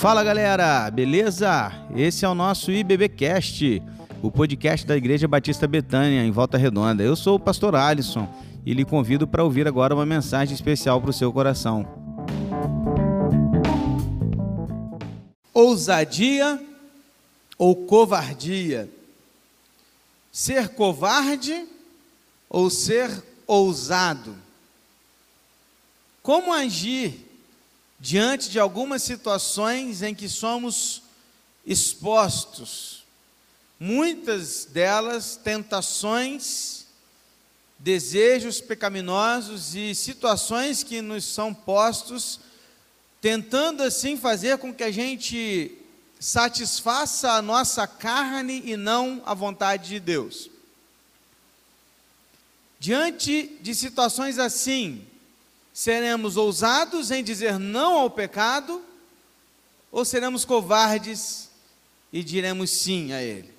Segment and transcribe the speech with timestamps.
[0.00, 1.70] Fala galera, beleza?
[1.94, 3.82] Esse é o nosso IBBcast,
[4.22, 7.02] o podcast da Igreja Batista Betânia, em Volta Redonda.
[7.02, 8.26] Eu sou o pastor Alisson
[8.64, 11.86] e lhe convido para ouvir agora uma mensagem especial para o seu coração.
[15.52, 16.58] Ousadia
[17.58, 18.88] ou covardia?
[20.32, 21.66] Ser covarde
[22.48, 23.10] ou ser
[23.46, 24.34] ousado?
[26.22, 27.29] Como agir
[28.00, 31.02] diante de algumas situações em que somos
[31.66, 33.04] expostos?
[33.78, 36.86] Muitas delas tentações,
[37.78, 42.40] desejos pecaminosos e situações que nos são postos,
[43.20, 45.76] tentando assim fazer com que a gente
[46.18, 50.50] satisfaça a nossa carne e não a vontade de Deus.
[52.78, 55.06] Diante de situações assim,
[55.72, 58.82] seremos ousados em dizer não ao pecado
[59.90, 61.48] ou seremos covardes
[62.12, 63.52] e diremos sim a ele?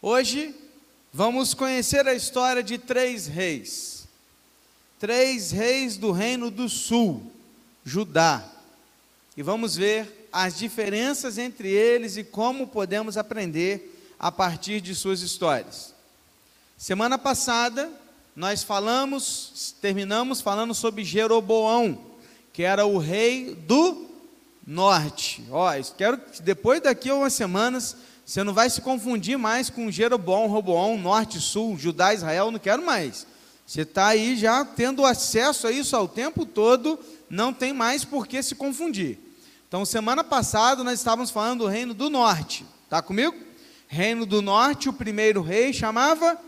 [0.00, 0.54] Hoje
[1.12, 4.06] vamos conhecer a história de três reis.
[4.98, 7.30] Três reis do reino do sul,
[7.84, 8.48] Judá.
[9.36, 15.20] E vamos ver as diferenças entre eles e como podemos aprender a partir de suas
[15.20, 15.92] histórias.
[16.78, 17.90] Semana passada,
[18.34, 21.98] nós falamos, terminamos falando sobre Jeroboão,
[22.52, 24.06] que era o rei do
[24.66, 25.44] norte.
[25.50, 29.90] Ó, quero que depois daqui a umas semanas você não vai se confundir mais com
[29.90, 33.26] Jeroboão, Roboão, norte, sul, Judá, Israel, não quero mais.
[33.66, 38.26] Você está aí já tendo acesso a isso ao tempo todo, não tem mais por
[38.26, 39.18] que se confundir.
[39.68, 42.64] Então, semana passada nós estávamos falando do reino do norte.
[42.84, 43.34] Está comigo?
[43.88, 46.38] Reino do norte, o primeiro rei chamava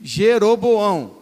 [0.00, 1.16] Jeroboão.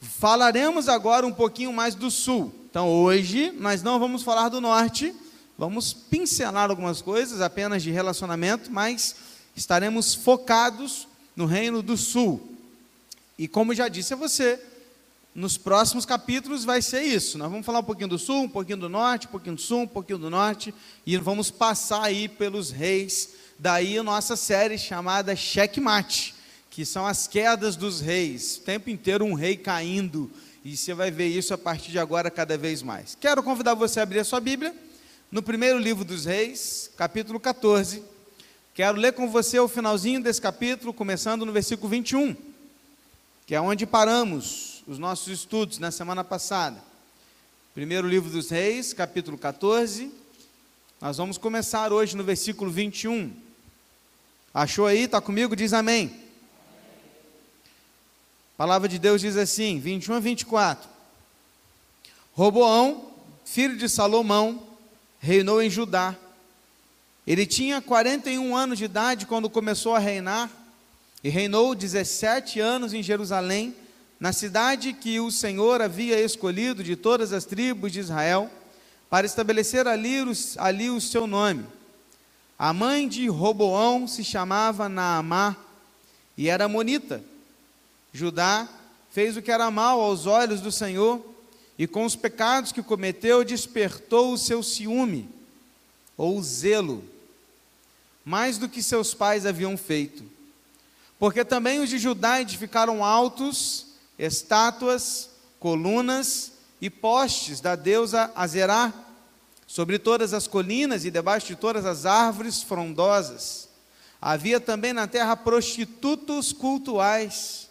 [0.00, 2.52] Falaremos agora um pouquinho mais do sul.
[2.70, 5.14] Então, hoje nós não vamos falar do norte,
[5.56, 9.16] vamos pincelar algumas coisas apenas de relacionamento, mas
[9.54, 12.56] estaremos focados no reino do sul.
[13.38, 14.60] E como já disse a você,
[15.34, 17.36] nos próximos capítulos vai ser isso.
[17.36, 19.80] Nós vamos falar um pouquinho do sul, um pouquinho do norte, um pouquinho do sul,
[19.80, 20.72] um pouquinho do norte,
[21.04, 23.30] e vamos passar aí pelos reis.
[23.58, 26.34] Daí a nossa série chamada Checkmate,
[26.76, 28.58] que são as quedas dos reis.
[28.58, 30.30] O tempo inteiro um rei caindo,
[30.62, 33.16] e você vai ver isso a partir de agora cada vez mais.
[33.18, 34.76] Quero convidar você a abrir a sua Bíblia
[35.32, 38.02] no primeiro livro dos reis, capítulo 14.
[38.74, 42.36] Quero ler com você o finalzinho desse capítulo, começando no versículo 21,
[43.46, 46.78] que é onde paramos os nossos estudos na semana passada.
[47.72, 50.12] Primeiro livro dos Reis, capítulo 14.
[51.00, 53.32] Nós vamos começar hoje no versículo 21.
[54.52, 55.04] Achou aí?
[55.04, 55.56] Está comigo?
[55.56, 56.25] Diz amém.
[58.56, 60.88] A palavra de Deus diz assim, 21 a 24.
[62.32, 63.12] Roboão,
[63.44, 64.62] filho de Salomão,
[65.20, 66.16] reinou em Judá.
[67.26, 70.50] Ele tinha 41 anos de idade quando começou a reinar
[71.22, 73.74] e reinou 17 anos em Jerusalém
[74.18, 78.50] na cidade que o Senhor havia escolhido de todas as tribos de Israel,
[79.10, 80.16] para estabelecer ali,
[80.56, 81.66] ali o seu nome.
[82.58, 85.54] A mãe de Roboão se chamava Naamá
[86.38, 87.22] e era monita.
[88.16, 88.68] Judá
[89.10, 91.24] fez o que era mal aos olhos do Senhor
[91.78, 95.28] e com os pecados que cometeu despertou o seu ciúme
[96.16, 97.04] ou zelo,
[98.24, 100.24] mais do que seus pais haviam feito.
[101.18, 103.86] Porque também os de Judá edificaram altos
[104.18, 108.92] estátuas, colunas e postes da deusa Azerá,
[109.66, 113.68] sobre todas as colinas e debaixo de todas as árvores frondosas.
[114.20, 117.65] Havia também na terra prostitutos cultuais.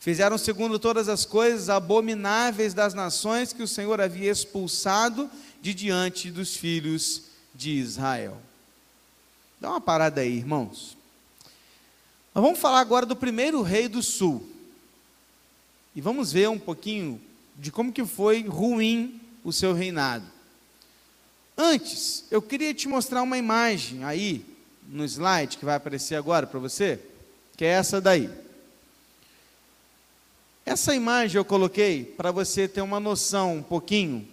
[0.00, 5.28] Fizeram segundo todas as coisas abomináveis das nações que o Senhor havia expulsado
[5.60, 7.22] de diante dos filhos
[7.54, 8.40] de Israel.
[9.60, 10.96] Dá uma parada aí, irmãos.
[12.32, 14.48] Nós vamos falar agora do primeiro rei do sul.
[15.96, 17.20] E vamos ver um pouquinho
[17.56, 20.24] de como que foi ruim o seu reinado.
[21.56, 24.46] Antes, eu queria te mostrar uma imagem aí
[24.88, 27.00] no slide que vai aparecer agora para você,
[27.56, 28.30] que é essa daí.
[30.68, 34.28] Essa imagem eu coloquei para você ter uma noção um pouquinho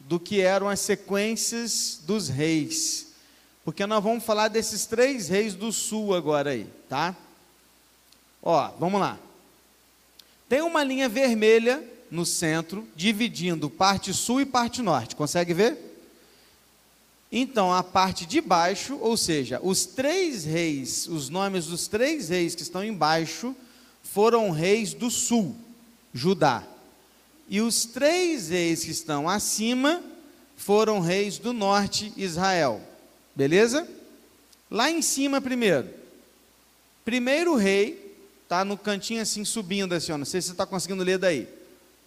[0.00, 3.08] do que eram as sequências dos reis.
[3.62, 7.14] Porque nós vamos falar desses três reis do sul agora aí, tá?
[8.42, 9.18] Ó, vamos lá.
[10.48, 15.14] Tem uma linha vermelha no centro, dividindo parte sul e parte norte.
[15.14, 15.76] Consegue ver?
[17.30, 22.54] Então, a parte de baixo, ou seja, os três reis, os nomes dos três reis
[22.54, 23.54] que estão embaixo,
[24.12, 25.54] foram reis do sul,
[26.12, 26.64] Judá.
[27.48, 30.02] E os três reis que estão acima
[30.56, 32.80] foram reis do norte Israel.
[33.34, 33.86] Beleza?
[34.70, 35.88] Lá em cima primeiro.
[37.04, 38.16] Primeiro rei,
[38.48, 41.48] tá no cantinho assim subindo assim, ó, não sei se você está conseguindo ler daí.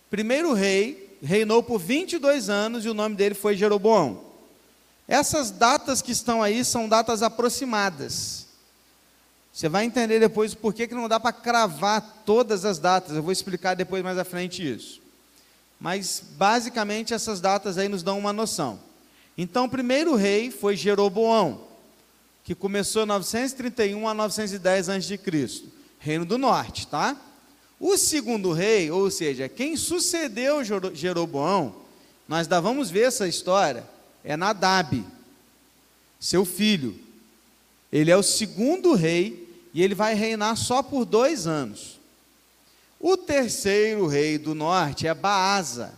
[0.09, 4.21] Primeiro rei reinou por 22 anos e o nome dele foi Jeroboão.
[5.07, 8.42] Essas datas que estão aí são datas aproximadas.
[9.53, 13.15] Você vai entender depois por que não dá para cravar todas as datas.
[13.15, 14.99] Eu vou explicar depois mais à frente isso.
[15.79, 18.79] Mas basicamente essas datas aí nos dão uma noção.
[19.37, 21.67] Então, o primeiro rei foi Jeroboão,
[22.43, 25.63] que começou 931 a 910 a.C.,
[25.99, 27.15] Reino do Norte, tá?
[27.79, 30.63] O segundo rei, ou seja, quem sucedeu
[30.93, 31.75] Jeroboão,
[32.27, 33.83] nós ainda vamos ver essa história,
[34.23, 35.03] é Nadab,
[36.19, 36.99] seu filho.
[37.91, 39.42] Ele é o segundo rei
[39.73, 41.99] e ele vai reinar só por dois anos.
[42.99, 45.93] O terceiro rei do norte é Baasa,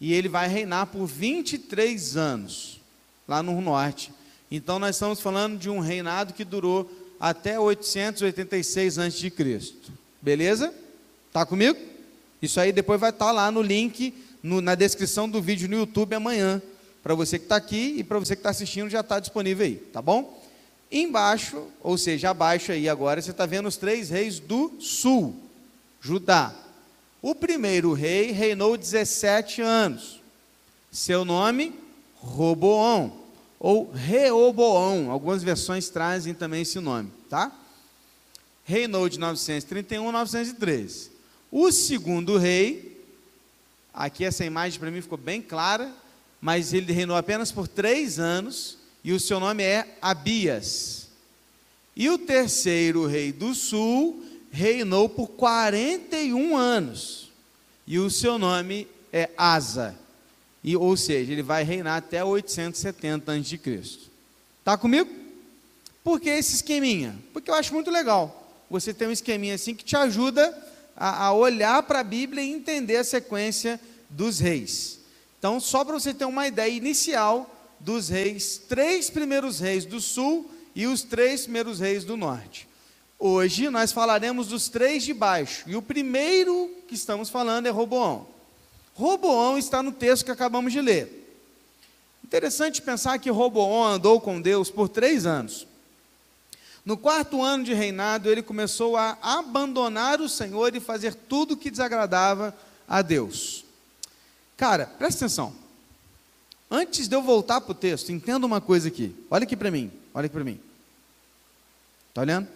[0.00, 2.80] e ele vai reinar por 23 anos,
[3.28, 4.12] lá no norte.
[4.50, 6.90] Então nós estamos falando de um reinado que durou
[7.20, 9.32] até 886 a.C.
[10.22, 10.72] Beleza?
[11.32, 11.78] Tá comigo?
[12.40, 15.76] Isso aí depois vai estar tá lá no link no, na descrição do vídeo no
[15.76, 16.62] YouTube amanhã.
[17.02, 19.76] Para você que está aqui e para você que está assistindo, já está disponível aí,
[19.76, 20.39] tá bom?
[20.90, 25.36] Embaixo, ou seja, abaixo aí agora, você está vendo os três reis do sul,
[26.00, 26.52] Judá.
[27.22, 30.20] O primeiro rei reinou 17 anos.
[30.90, 31.78] Seu nome,
[32.16, 33.20] Roboão,
[33.58, 35.10] ou Reoboão.
[35.10, 37.52] Algumas versões trazem também esse nome, tá?
[38.64, 41.10] Reinou de 931 a 913.
[41.52, 43.04] O segundo rei,
[43.92, 45.92] aqui essa imagem para mim ficou bem clara,
[46.40, 51.08] mas ele reinou apenas por três anos, e o seu nome é Abias.
[51.96, 57.30] E o terceiro rei do sul reinou por 41 anos,
[57.86, 59.96] e o seu nome é Asa,
[60.62, 63.60] e, ou seja, ele vai reinar até 870 a.C.
[64.58, 65.10] Está comigo?
[66.04, 67.18] Por que esse esqueminha?
[67.32, 68.36] Porque eu acho muito legal.
[68.70, 70.56] Você tem um esqueminha assim que te ajuda
[70.96, 74.98] a, a olhar para a Bíblia e entender a sequência dos reis.
[75.38, 80.50] Então, só para você ter uma ideia inicial dos reis, três primeiros reis do sul
[80.74, 82.68] e os três primeiros reis do norte.
[83.18, 88.26] Hoje nós falaremos dos três de baixo, e o primeiro que estamos falando é Roboão.
[88.94, 91.16] Roboão está no texto que acabamos de ler.
[92.24, 95.66] Interessante pensar que Roboão andou com Deus por três anos.
[96.84, 101.70] No quarto ano de reinado, ele começou a abandonar o Senhor e fazer tudo que
[101.70, 102.56] desagradava
[102.88, 103.64] a Deus.
[104.56, 105.59] Cara, presta atenção.
[106.70, 109.14] Antes de eu voltar para o texto, entenda uma coisa aqui.
[109.30, 109.90] Olha aqui para mim.
[110.14, 110.60] Olha aqui para mim.
[112.08, 112.48] Está olhando?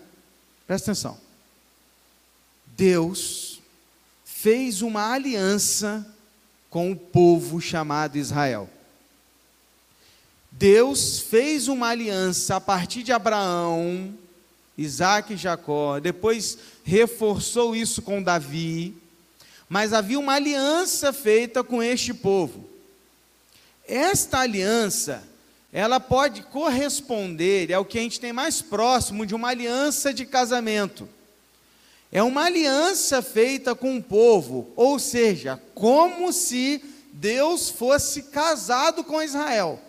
[0.67, 1.19] Presta atenção.
[2.77, 3.61] Deus
[4.25, 6.07] fez uma aliança
[6.71, 8.69] com o povo chamado Israel.
[10.51, 14.17] Deus fez uma aliança a partir de Abraão,
[14.77, 18.95] Isaac e Jacó, depois reforçou isso com Davi,
[19.69, 22.74] mas havia uma aliança feita com este povo.
[23.87, 25.23] Esta aliança,
[25.73, 31.09] ela pode corresponder ao que a gente tem mais próximo de uma aliança de casamento.
[32.11, 36.83] É uma aliança feita com o povo, ou seja, como se
[37.13, 39.81] Deus fosse casado com Israel.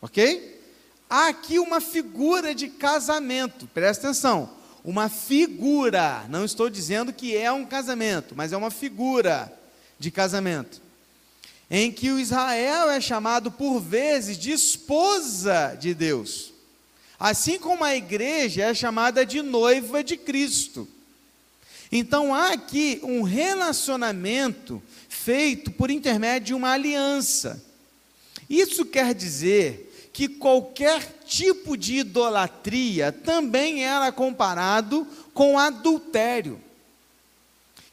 [0.00, 0.58] Ok?
[1.08, 6.24] Há aqui uma figura de casamento, presta atenção uma figura.
[6.28, 9.52] Não estou dizendo que é um casamento, mas é uma figura
[9.98, 10.80] de casamento.
[11.70, 16.52] Em que o Israel é chamado por vezes de esposa de Deus.
[17.18, 20.88] Assim como a igreja é chamada de noiva de Cristo.
[21.92, 27.62] Então há aqui um relacionamento feito por intermédio de uma aliança.
[28.48, 36.60] Isso quer dizer que qualquer tipo de idolatria também era comparado com adultério.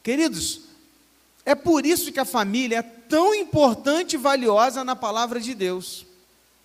[0.02, 0.62] Queridos,
[1.44, 6.06] é por isso que a família é tão importante e valiosa na palavra de Deus.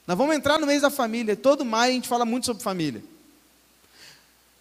[0.05, 3.03] Nós vamos entrar no mês da família, todo maio a gente fala muito sobre família.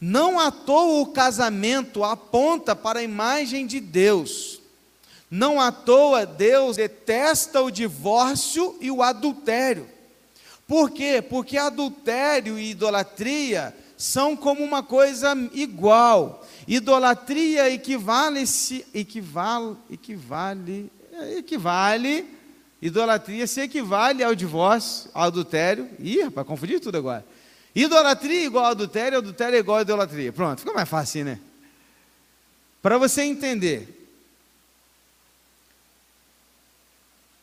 [0.00, 4.60] Não à toa o casamento aponta para a imagem de Deus.
[5.30, 9.88] Não à toa Deus detesta o divórcio e o adultério.
[10.66, 11.22] Por quê?
[11.22, 16.44] Porque adultério e idolatria são como uma coisa igual.
[16.66, 20.90] Idolatria equivale-se, equivale, equivale,
[21.36, 22.26] equivale,
[22.80, 25.88] idolatria se equivale ao divórcio, ao adultério.
[25.98, 27.24] Ih, rapaz, confundi tudo agora.
[27.74, 30.32] Idolatria é igual adultério, adultério é igual idolatria.
[30.32, 31.40] Pronto, ficou mais fácil, assim, né?
[32.82, 33.98] Para você entender.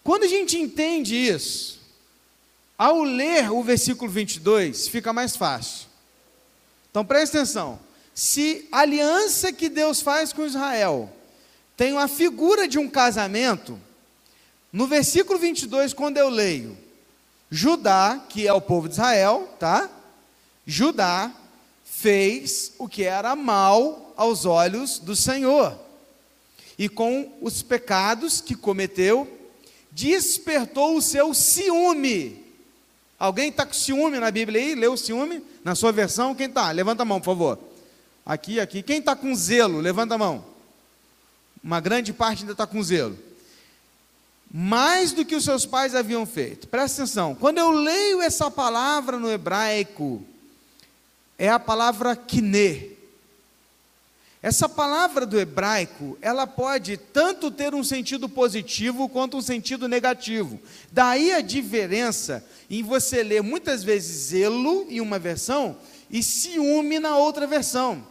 [0.04, 1.80] Quando a gente entende isso,
[2.78, 5.88] ao ler o versículo 22, fica mais fácil.
[6.90, 7.80] Então preste atenção.
[8.14, 11.14] Se a aliança que Deus faz com Israel
[11.80, 13.80] tem uma figura de um casamento,
[14.70, 16.78] no versículo 22, quando eu leio,
[17.50, 19.90] Judá, que é o povo de Israel, tá?
[20.68, 21.32] Judá
[21.86, 25.74] fez o que era mal aos olhos do Senhor.
[26.78, 29.26] E com os pecados que cometeu,
[29.90, 32.44] despertou o seu ciúme.
[33.18, 34.76] Alguém está com ciúme na Bíblia aí?
[34.76, 35.42] Leu ciúme?
[35.64, 36.72] Na sua versão, quem está?
[36.72, 37.58] Levanta a mão, por favor.
[38.26, 38.84] Aqui, aqui.
[38.84, 39.80] Quem está com zelo?
[39.80, 40.49] Levanta a mão.
[41.64, 43.30] Uma grande parte ainda está com zelo
[44.52, 46.68] mais do que os seus pais haviam feito.
[46.68, 50.24] Presta atenção, quando eu leio essa palavra no hebraico,
[51.38, 52.98] é a palavra kine.
[54.42, 60.60] Essa palavra do hebraico, ela pode tanto ter um sentido positivo quanto um sentido negativo.
[60.92, 65.78] Daí a diferença em você ler muitas vezes zelo em uma versão
[66.10, 68.04] e ciúme na outra versão.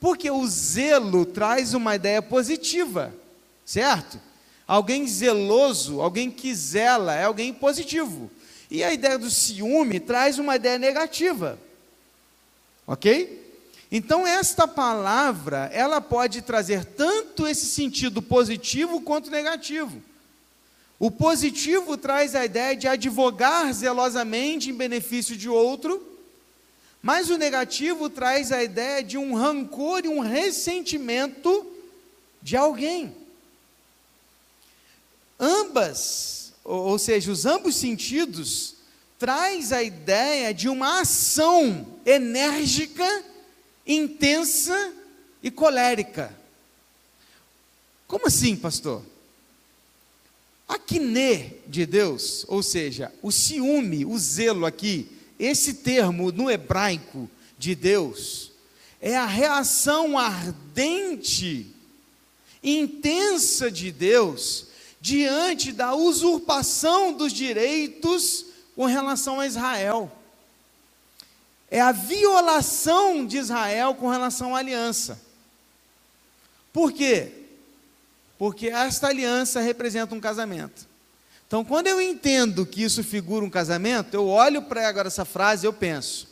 [0.00, 3.14] Porque o zelo traz uma ideia positiva,
[3.64, 4.20] certo?
[4.66, 8.30] Alguém zeloso, alguém que zela, é alguém positivo.
[8.70, 11.58] E a ideia do ciúme traz uma ideia negativa.
[12.86, 13.46] Ok?
[13.90, 20.02] Então, esta palavra, ela pode trazer tanto esse sentido positivo quanto negativo.
[20.98, 26.02] O positivo traz a ideia de advogar zelosamente em benefício de outro,
[27.02, 31.66] mas o negativo traz a ideia de um rancor e um ressentimento
[32.42, 33.14] de alguém
[35.38, 38.74] ambas, ou seja, os ambos sentidos,
[39.18, 43.24] traz a ideia de uma ação enérgica,
[43.86, 44.92] intensa
[45.42, 46.36] e colérica.
[48.06, 49.02] Como assim, pastor?
[50.66, 55.08] A quiné de Deus, ou seja, o ciúme, o zelo aqui,
[55.38, 58.52] esse termo no hebraico de Deus,
[59.00, 61.72] é a reação ardente,
[62.62, 64.66] intensa de Deus
[65.00, 70.10] diante da usurpação dos direitos com relação a Israel.
[71.70, 75.20] É a violação de Israel com relação à aliança.
[76.72, 77.32] Por quê?
[78.38, 80.87] Porque esta aliança representa um casamento.
[81.48, 85.64] Então, quando eu entendo que isso figura um casamento, eu olho para agora essa frase
[85.64, 86.28] e eu penso: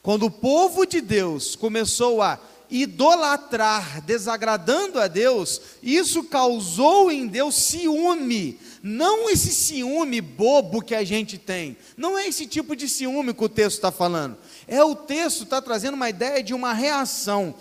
[0.00, 2.38] quando o povo de Deus começou a
[2.70, 8.56] idolatrar, desagradando a Deus, isso causou em Deus ciúme.
[8.80, 11.76] Não esse ciúme bobo que a gente tem.
[11.96, 14.38] Não é esse tipo de ciúme que o texto está falando.
[14.68, 17.52] É o texto está trazendo uma ideia de uma reação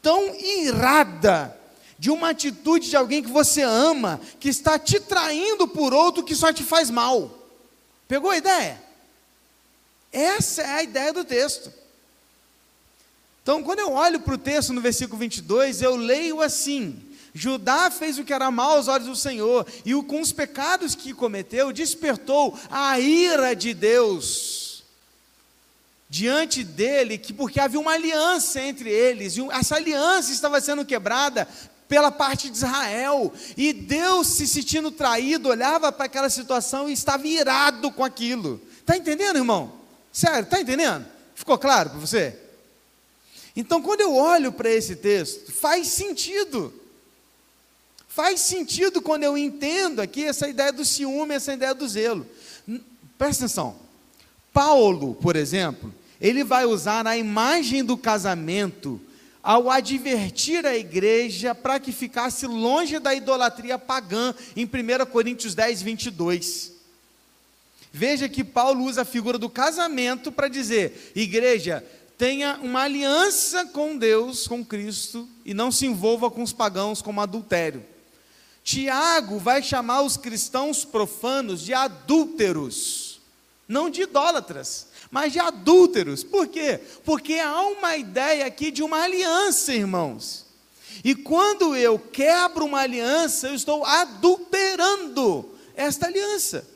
[0.00, 1.54] tão irada
[1.98, 6.34] de uma atitude de alguém que você ama, que está te traindo por outro que
[6.34, 7.30] só te faz mal.
[8.06, 8.82] Pegou a ideia?
[10.12, 11.72] Essa é a ideia do texto.
[13.42, 17.00] Então, quando eu olho para o texto no versículo 22, eu leio assim:
[17.32, 21.14] Judá fez o que era mal aos olhos do Senhor, e com os pecados que
[21.14, 24.84] cometeu, despertou a ira de Deus
[26.08, 31.46] diante dele, que porque havia uma aliança entre eles, e essa aliança estava sendo quebrada
[31.88, 37.26] pela parte de Israel, e Deus, se sentindo traído, olhava para aquela situação e estava
[37.26, 38.60] irado com aquilo.
[38.80, 39.72] Está entendendo, irmão?
[40.12, 41.06] Sério, está entendendo?
[41.34, 42.36] Ficou claro para você?
[43.54, 46.72] Então, quando eu olho para esse texto, faz sentido.
[48.08, 52.26] Faz sentido quando eu entendo aqui essa ideia do ciúme, essa ideia do zelo.
[53.18, 53.76] Presta atenção.
[54.52, 59.00] Paulo, por exemplo, ele vai usar a imagem do casamento
[59.46, 65.82] ao advertir a igreja para que ficasse longe da idolatria pagã, em 1 Coríntios 10,
[65.82, 66.72] 22.
[67.92, 71.84] Veja que Paulo usa a figura do casamento para dizer: igreja,
[72.18, 77.20] tenha uma aliança com Deus, com Cristo, e não se envolva com os pagãos como
[77.20, 77.86] adultério.
[78.64, 83.20] Tiago vai chamar os cristãos profanos de adúlteros,
[83.68, 86.22] não de idólatras, mas de adúlteros.
[86.22, 86.78] Por quê?
[87.02, 90.44] Porque há uma ideia aqui de uma aliança, irmãos.
[91.02, 96.68] E quando eu quebro uma aliança, eu estou adulterando esta aliança.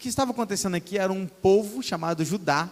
[0.00, 2.68] que estava acontecendo aqui era um povo chamado Judá,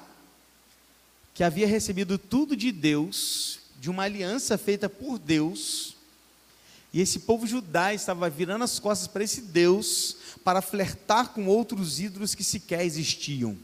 [1.32, 5.94] que havia recebido tudo de Deus, de uma aliança feita por Deus,
[6.92, 12.00] e esse povo judá estava virando as costas para esse Deus, para flertar com outros
[12.00, 13.56] ídolos que sequer existiam.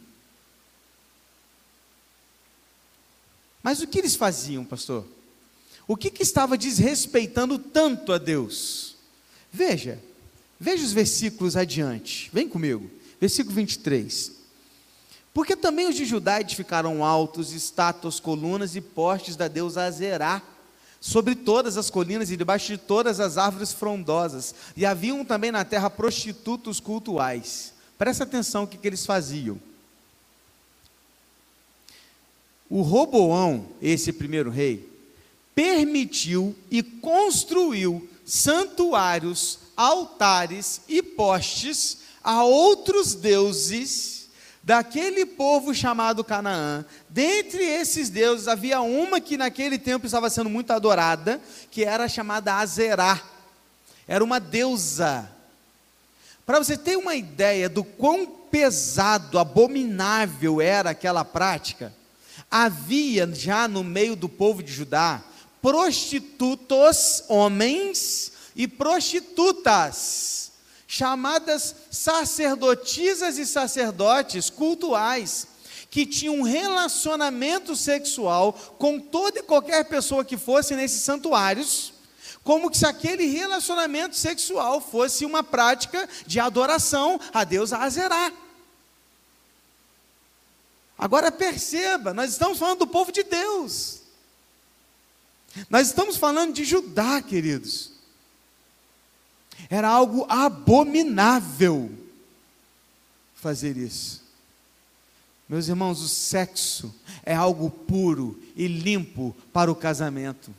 [3.62, 5.06] Mas o que eles faziam, pastor?
[5.88, 8.96] O que, que estava desrespeitando tanto a Deus?
[9.50, 9.98] Veja,
[10.60, 14.32] veja os versículos adiante, vem comigo, versículo 23.
[15.32, 20.42] Porque também os de Judá edificaram altos, estátuas, colunas e postes da deusa Azerá,
[21.04, 24.54] sobre todas as colinas e debaixo de todas as árvores frondosas.
[24.74, 27.74] E haviam também na terra prostitutos cultuais.
[27.98, 29.60] Presta atenção o que, que eles faziam.
[32.70, 34.88] O Roboão, esse primeiro rei,
[35.54, 44.23] permitiu e construiu santuários, altares e postes a outros deuses
[44.64, 50.70] daquele povo chamado Canaã, dentre esses deuses havia uma que naquele tempo estava sendo muito
[50.72, 51.38] adorada,
[51.70, 53.20] que era chamada Azerá.
[54.08, 55.30] Era uma deusa.
[56.46, 61.94] Para você ter uma ideia do quão pesado, abominável era aquela prática,
[62.50, 65.22] havia já no meio do povo de Judá
[65.60, 70.52] prostitutos homens e prostitutas
[70.86, 75.46] chamadas sacerdotisas e sacerdotes cultuais,
[75.90, 81.92] que tinham um relacionamento sexual com toda e qualquer pessoa que fosse nesses santuários,
[82.42, 88.32] como se aquele relacionamento sexual fosse uma prática de adoração a Deus a Azerá.
[90.98, 94.00] Agora perceba, nós estamos falando do povo de Deus.
[95.70, 97.93] Nós estamos falando de Judá, queridos.
[99.68, 101.90] Era algo abominável
[103.34, 104.22] fazer isso.
[105.48, 110.54] Meus irmãos, o sexo é algo puro e limpo para o casamento.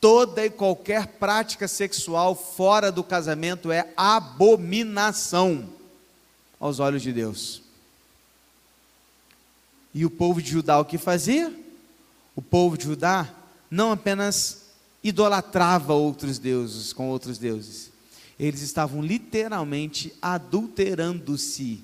[0.00, 5.70] Toda e qualquer prática sexual fora do casamento é abominação
[6.60, 7.62] aos olhos de Deus.
[9.94, 11.54] E o povo de Judá o que fazia?
[12.36, 13.32] O povo de Judá
[13.70, 14.64] não apenas
[15.02, 17.90] idolatrava outros deuses com outros deuses,
[18.38, 21.80] eles estavam literalmente adulterando-se,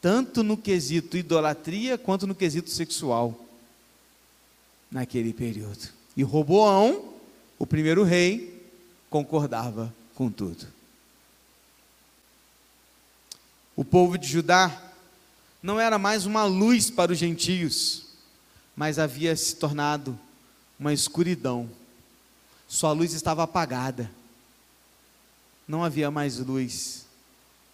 [0.00, 3.44] tanto no quesito idolatria quanto no quesito sexual,
[4.90, 5.88] naquele período.
[6.16, 7.14] E Roboão,
[7.58, 8.62] o primeiro rei,
[9.10, 10.66] concordava com tudo.
[13.74, 14.92] O povo de Judá
[15.62, 18.04] não era mais uma luz para os gentios,
[18.76, 20.18] mas havia se tornado
[20.78, 21.68] uma escuridão.
[22.68, 24.10] Sua luz estava apagada
[25.68, 27.06] não havia mais luz.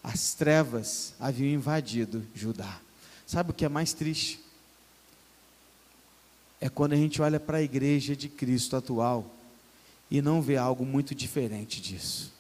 [0.02, 2.80] As trevas haviam invadido Judá.
[3.24, 4.40] Sabe o que é mais triste?
[6.61, 9.30] É quando a gente olha para a igreja de Cristo atual
[10.11, 12.33] e não vê algo muito diferente disso.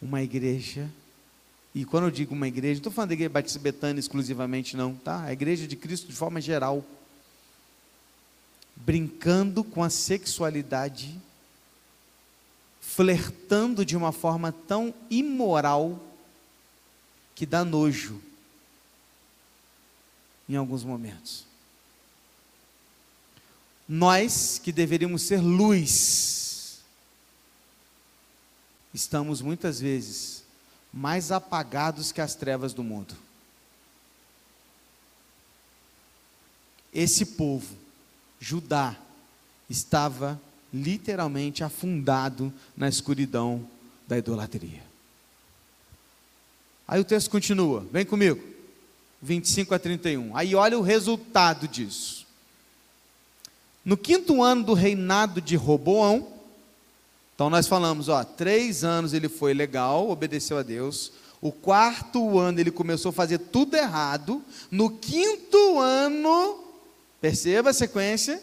[0.00, 0.90] Uma igreja,
[1.74, 5.24] e quando eu digo uma igreja, não estou falando da igreja Batista exclusivamente, não, tá?
[5.24, 6.84] A igreja de Cristo de forma geral.
[8.76, 11.18] Brincando com a sexualidade
[12.94, 16.00] flertando de uma forma tão imoral
[17.34, 18.22] que dá nojo
[20.48, 21.44] em alguns momentos.
[23.88, 26.78] Nós que deveríamos ser luz,
[28.92, 30.44] estamos muitas vezes
[30.92, 33.16] mais apagados que as trevas do mundo.
[36.92, 37.76] Esse povo,
[38.38, 38.96] Judá,
[39.68, 40.40] estava
[40.74, 43.64] literalmente afundado na escuridão
[44.08, 44.82] da idolatria.
[46.86, 48.42] Aí o texto continua, vem comigo,
[49.22, 50.36] 25 a 31.
[50.36, 52.26] Aí olha o resultado disso.
[53.84, 56.26] No quinto ano do reinado de Roboão,
[57.34, 61.12] então nós falamos, ó, três anos ele foi legal, obedeceu a Deus.
[61.40, 64.42] O quarto ano ele começou a fazer tudo errado.
[64.70, 66.58] No quinto ano,
[67.20, 68.42] perceba a sequência,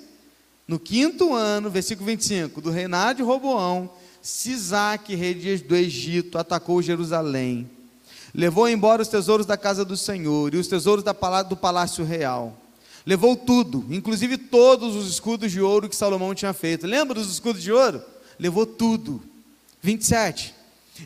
[0.68, 3.90] no quinto ano, versículo 25, do reinado de Roboão,
[4.22, 7.70] Sisaque, rei do Egito, atacou Jerusalém.
[8.34, 12.58] Levou embora os tesouros da casa do Senhor e os tesouros do palácio real.
[13.06, 16.86] Levou tudo, inclusive todos os escudos de ouro que Salomão tinha feito.
[16.86, 18.02] Lembra dos escudos de ouro?
[18.40, 19.22] Levou tudo.
[19.82, 20.54] 27.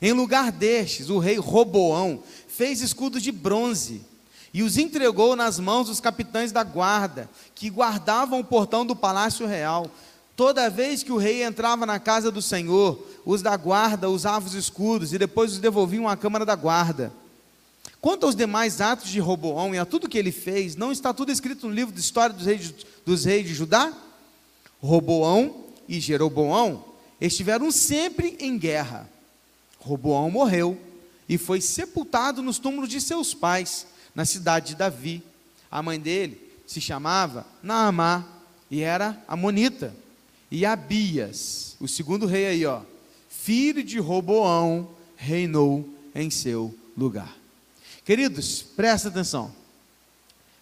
[0.01, 4.01] Em lugar destes, o rei Roboão fez escudos de bronze
[4.55, 9.45] e os entregou nas mãos dos capitães da guarda, que guardavam o portão do palácio
[9.45, 9.91] real.
[10.33, 14.53] Toda vez que o rei entrava na casa do Senhor, os da guarda usavam os
[14.55, 17.11] escudos e depois os devolviam à câmara da guarda.
[17.99, 21.33] Quanto aos demais atos de Roboão e a tudo que ele fez, não está tudo
[21.33, 22.73] escrito no livro de história dos reis,
[23.05, 23.91] dos reis de Judá?
[24.81, 26.85] Roboão e Jeroboão
[27.19, 29.09] estiveram sempre em guerra.
[29.79, 30.79] Roboão morreu
[31.27, 35.21] e foi sepultado nos túmulos de seus pais na cidade de Davi.
[35.69, 38.25] A mãe dele se chamava Naamá
[38.71, 39.93] e era amonita.
[40.49, 42.81] E Abias, o segundo rei aí, ó,
[43.29, 47.35] filho de Roboão, reinou em seu lugar.
[48.05, 49.51] Queridos, presta atenção.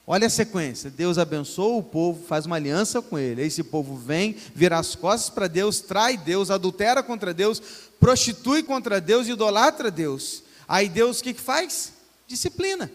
[0.05, 0.89] Olha a sequência.
[0.89, 3.41] Deus abençoa o povo, faz uma aliança com ele.
[3.41, 7.61] Esse povo vem, vira as costas para Deus, trai Deus, adultera contra Deus,
[7.99, 10.43] prostitui contra Deus, idolatra Deus.
[10.67, 11.93] Aí Deus o que, que faz?
[12.27, 12.91] Disciplina.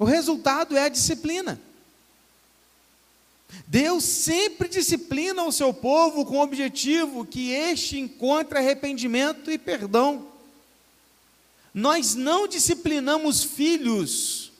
[0.00, 1.60] O resultado é a disciplina.
[3.66, 10.26] Deus sempre disciplina o seu povo com o objetivo que este encontre arrependimento e perdão.
[11.74, 14.50] Nós não disciplinamos filhos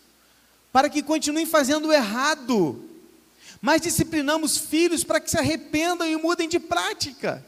[0.70, 2.84] para que continuem fazendo o errado,
[3.62, 7.42] mas disciplinamos filhos para que se arrependam e mudem de prática.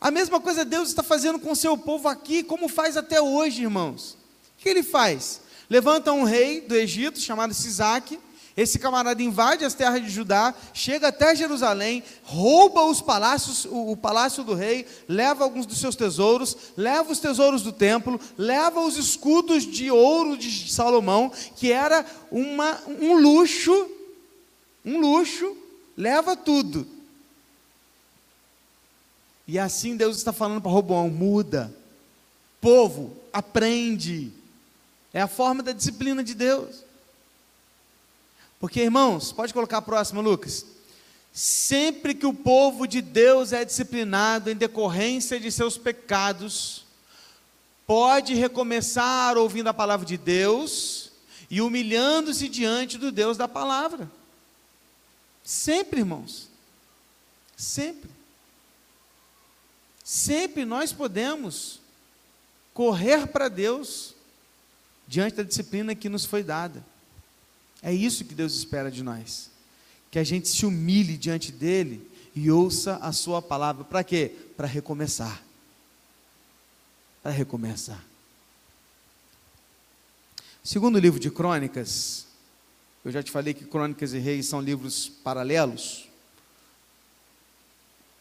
[0.00, 3.60] A mesma coisa Deus está fazendo com o seu povo aqui, como faz até hoje,
[3.60, 4.16] irmãos.
[4.58, 5.41] O que ele faz?
[5.68, 8.18] Levanta um rei do Egito chamado Sisaque
[8.56, 13.96] esse camarada invade as terras de Judá, chega até Jerusalém, rouba os palácios, o, o,
[13.96, 18.98] palácio do rei, leva alguns dos seus tesouros, leva os tesouros do templo, leva os
[18.98, 23.88] escudos de ouro de Salomão, que era uma, um luxo,
[24.84, 25.56] um luxo,
[25.96, 26.86] leva tudo.
[29.48, 31.74] E assim Deus está falando para Roboão: muda,
[32.60, 34.30] povo, aprende.
[35.12, 36.84] É a forma da disciplina de Deus.
[38.58, 40.64] Porque, irmãos, pode colocar a próxima, Lucas.
[41.32, 46.84] Sempre que o povo de Deus é disciplinado em decorrência de seus pecados,
[47.86, 51.10] pode recomeçar ouvindo a palavra de Deus
[51.50, 54.10] e humilhando-se diante do Deus da palavra.
[55.42, 56.48] Sempre, irmãos.
[57.56, 58.10] Sempre.
[60.04, 61.80] Sempre nós podemos
[62.72, 64.11] correr para Deus
[65.12, 66.82] diante da disciplina que nos foi dada.
[67.82, 69.50] É isso que Deus espera de nós.
[70.10, 73.84] Que a gente se humilhe diante dele e ouça a sua palavra.
[73.84, 74.34] Para quê?
[74.56, 75.42] Para recomeçar.
[77.22, 78.02] Para recomeçar.
[80.64, 82.26] Segundo livro de Crônicas,
[83.04, 86.08] eu já te falei que Crônicas e Reis são livros paralelos.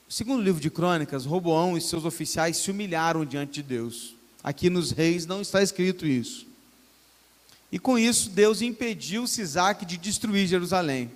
[0.10, 4.13] Segundo livro de Crônicas, Roboão e seus oficiais se humilharam diante de Deus.
[4.43, 6.50] Aqui nos Reis não está escrito isso.
[7.71, 11.10] E com isso, Deus impediu Sisaque de destruir Jerusalém.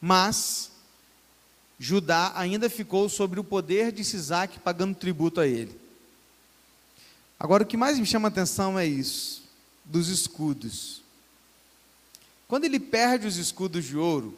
[0.00, 0.72] Mas
[1.78, 5.78] Judá ainda ficou sobre o poder de Sisaque, pagando tributo a ele.
[7.38, 9.44] Agora, o que mais me chama a atenção é isso,
[9.84, 11.02] dos escudos.
[12.48, 14.36] Quando ele perde os escudos de ouro,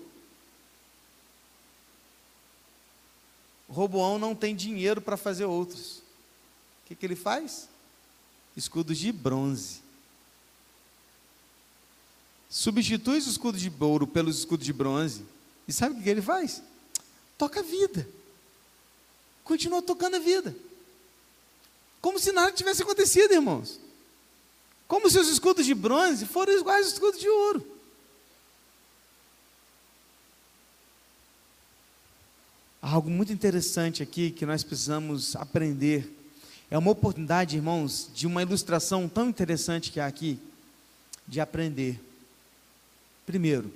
[3.68, 5.98] Roboão não tem dinheiro para fazer outros.
[5.98, 7.68] O que, que ele faz?
[8.56, 9.85] Escudos de bronze
[12.48, 15.22] substitui os escudos de ouro pelos escudos de bronze.
[15.66, 16.62] E sabe o que ele faz?
[17.36, 18.08] Toca a vida.
[19.44, 20.54] Continua tocando a vida.
[22.00, 23.80] Como se nada tivesse acontecido, irmãos.
[24.86, 27.76] Como se os escudos de bronze foram iguais aos escudos de ouro.
[32.80, 36.08] Há algo muito interessante aqui que nós precisamos aprender.
[36.70, 40.38] É uma oportunidade, irmãos, de uma ilustração tão interessante que há aqui,
[41.26, 42.00] de aprender.
[43.26, 43.72] Primeiro,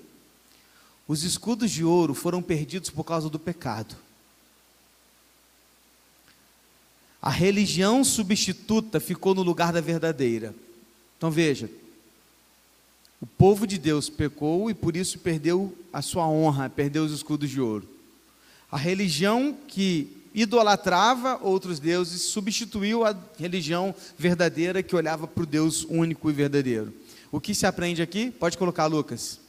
[1.08, 3.96] os escudos de ouro foram perdidos por causa do pecado.
[7.20, 10.54] A religião substituta ficou no lugar da verdadeira.
[11.18, 11.68] Então veja,
[13.20, 17.50] o povo de Deus pecou e por isso perdeu a sua honra, perdeu os escudos
[17.50, 17.86] de ouro.
[18.70, 25.84] A religião que idolatrava outros deuses substituiu a religião verdadeira que olhava para o Deus
[25.90, 26.94] único e verdadeiro.
[27.32, 28.30] O que se aprende aqui?
[28.30, 29.39] Pode colocar, Lucas.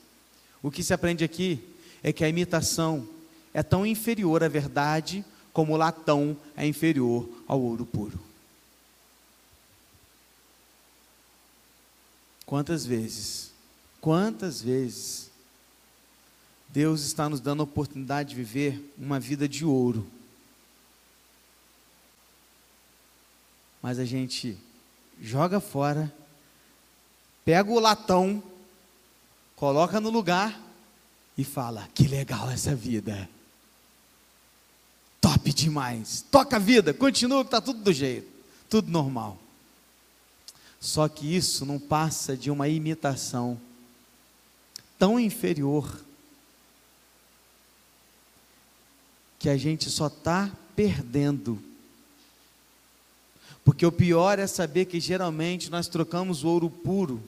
[0.61, 1.59] O que se aprende aqui
[2.03, 3.07] é que a imitação
[3.53, 8.19] é tão inferior à verdade como o latão é inferior ao ouro puro.
[12.45, 13.51] Quantas vezes,
[13.99, 15.31] quantas vezes
[16.67, 20.07] Deus está nos dando a oportunidade de viver uma vida de ouro,
[23.81, 24.57] mas a gente
[25.21, 26.13] joga fora,
[27.43, 28.43] pega o latão
[29.61, 30.59] coloca no lugar
[31.37, 33.29] e fala: que legal essa vida.
[35.21, 36.25] Top demais.
[36.31, 38.27] Toca a vida, continua que está tudo do jeito,
[38.67, 39.37] tudo normal.
[40.79, 43.61] Só que isso não passa de uma imitação
[44.97, 45.95] tão inferior
[49.37, 51.61] que a gente só está perdendo.
[53.63, 57.21] Porque o pior é saber que geralmente nós trocamos o ouro puro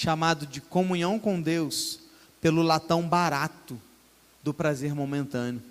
[0.00, 2.00] chamado de comunhão com Deus,
[2.40, 3.78] pelo latão barato
[4.42, 5.62] do prazer momentâneo.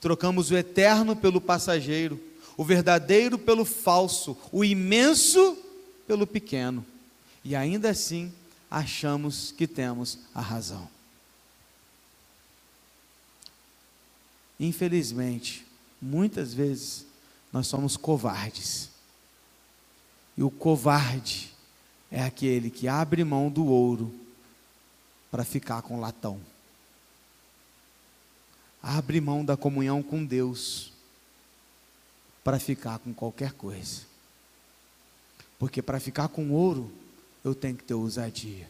[0.00, 2.20] Trocamos o eterno pelo passageiro,
[2.56, 5.56] o verdadeiro pelo falso, o imenso
[6.08, 6.84] pelo pequeno.
[7.44, 8.32] E ainda assim
[8.68, 10.88] achamos que temos a razão.
[14.58, 15.64] Infelizmente,
[16.00, 17.06] muitas vezes
[17.52, 18.88] nós somos covardes.
[20.36, 21.51] E o covarde
[22.12, 24.12] é aquele que abre mão do ouro
[25.30, 26.38] para ficar com latão.
[28.82, 30.92] Abre mão da comunhão com Deus
[32.44, 34.02] para ficar com qualquer coisa.
[35.58, 36.92] Porque para ficar com ouro,
[37.42, 38.68] eu tenho que ter ousadia.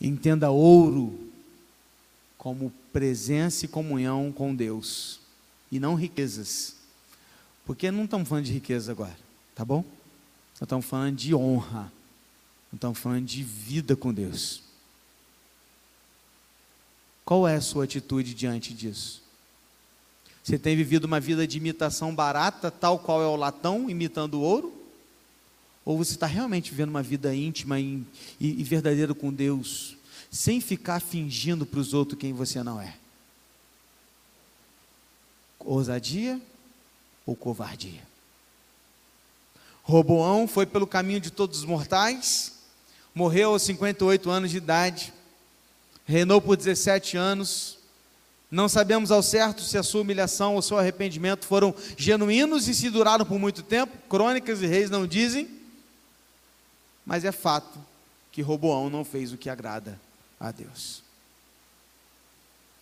[0.00, 1.28] Entenda ouro
[2.38, 5.18] como presença e comunhão com Deus,
[5.72, 6.76] e não riquezas.
[7.64, 9.16] Porque não estamos falando de riqueza agora,
[9.54, 9.82] tá bom?
[10.54, 11.92] Nós estamos falando de honra,
[12.70, 14.62] nós estamos falando de vida com Deus.
[17.24, 19.22] Qual é a sua atitude diante disso?
[20.42, 24.42] Você tem vivido uma vida de imitação barata, tal qual é o latão, imitando o
[24.42, 24.74] ouro?
[25.84, 28.04] Ou você está realmente vivendo uma vida íntima e,
[28.38, 29.96] e, e verdadeira com Deus,
[30.30, 32.96] sem ficar fingindo para os outros quem você não é?
[35.58, 36.40] Ousadia
[37.26, 38.13] ou covardia?
[39.84, 42.54] Roboão foi pelo caminho de todos os mortais,
[43.14, 45.12] morreu aos 58 anos de idade,
[46.06, 47.78] reinou por 17 anos.
[48.50, 52.88] Não sabemos ao certo se a sua humilhação ou seu arrependimento foram genuínos e se
[52.88, 53.92] duraram por muito tempo.
[54.08, 55.48] Crônicas e reis não dizem.
[57.04, 57.78] Mas é fato
[58.32, 60.00] que Roboão não fez o que agrada
[60.40, 61.02] a Deus.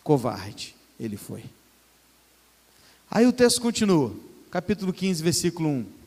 [0.05, 1.45] Covarde ele foi.
[3.11, 4.15] Aí o texto continua,
[4.51, 6.02] capítulo 15, versículo 1.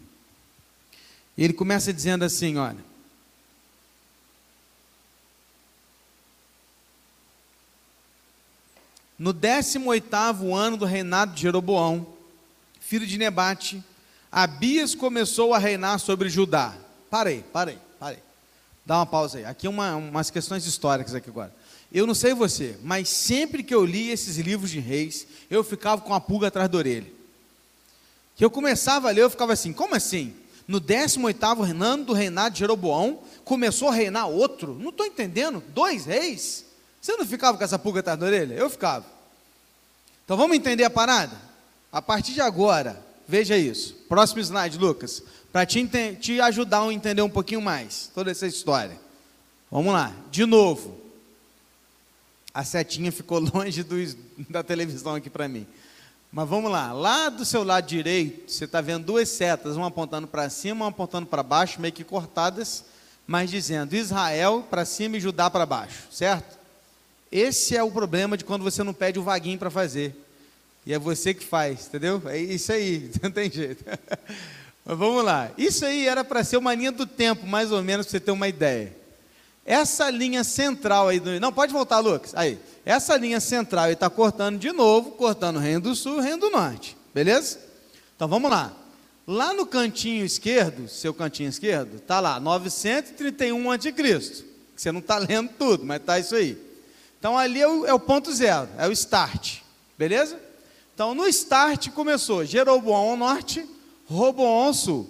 [1.37, 2.83] E ele começa dizendo assim: olha.
[9.17, 12.05] No 18 ano do reinado de Jeroboão,
[12.81, 13.81] filho de Nebate,
[14.29, 16.75] Abias começou a reinar sobre Judá.
[17.09, 18.19] Parei, parei, parei.
[18.85, 19.45] Dá uma pausa aí.
[19.45, 21.53] Aqui uma, umas questões históricas aqui agora.
[21.91, 26.01] Eu não sei você, mas sempre que eu li esses livros de reis, eu ficava
[26.01, 27.09] com a pulga atrás da orelha.
[28.35, 30.35] Que eu começava a ler, eu ficava assim, como assim?
[30.67, 34.73] No 18º reinado do reinado de Jeroboão, começou a reinar outro?
[34.73, 36.65] Não estou entendendo, dois reis?
[36.99, 38.55] Você não ficava com essa pulga atrás da orelha?
[38.55, 39.05] Eu ficava.
[40.23, 41.39] Então vamos entender a parada?
[41.91, 43.93] A partir de agora, veja isso.
[44.09, 45.21] Próximo slide, Lucas.
[45.51, 45.87] Para te,
[46.19, 48.99] te ajudar a entender um pouquinho mais toda essa história.
[49.71, 50.99] Vamos lá, de novo.
[52.53, 53.95] A setinha ficou longe do,
[54.49, 55.67] da televisão aqui para mim.
[56.35, 60.27] Mas vamos lá, lá do seu lado direito, você está vendo duas setas, uma apontando
[60.27, 62.83] para cima, uma apontando para baixo, meio que cortadas,
[63.25, 66.57] mas dizendo Israel para cima e Judá para baixo, certo?
[67.31, 70.13] Esse é o problema de quando você não pede o vaguinho para fazer.
[70.85, 72.21] E é você que faz, entendeu?
[72.25, 73.85] É isso aí, não tem jeito.
[74.83, 75.51] Mas vamos lá.
[75.57, 78.31] Isso aí era para ser uma linha do tempo, mais ou menos, para você ter
[78.31, 78.93] uma ideia.
[79.65, 81.39] Essa linha central aí do.
[81.39, 82.33] Não, pode voltar, Lucas.
[82.35, 82.59] Aí.
[82.85, 86.37] Essa linha central está cortando de novo, cortando o Reino do Sul e o Reino
[86.37, 86.95] do Norte.
[87.13, 87.59] Beleza?
[88.15, 88.71] Então vamos lá.
[89.27, 94.45] Lá no cantinho esquerdo, seu cantinho esquerdo, está lá, 931 a.C.
[94.75, 96.55] Você não está lendo tudo, mas está isso aí.
[97.17, 99.61] Então ali é o, é o ponto zero, é o start,
[99.97, 100.39] beleza?
[100.93, 103.67] Então no start começou Jeroboão norte,
[104.05, 105.09] Roboão sul.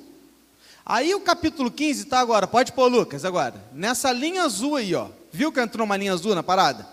[0.85, 5.07] Aí o capítulo 15 está agora, pode pôr Lucas agora, nessa linha azul aí, ó.
[5.31, 6.87] Viu que entrou uma linha azul na parada?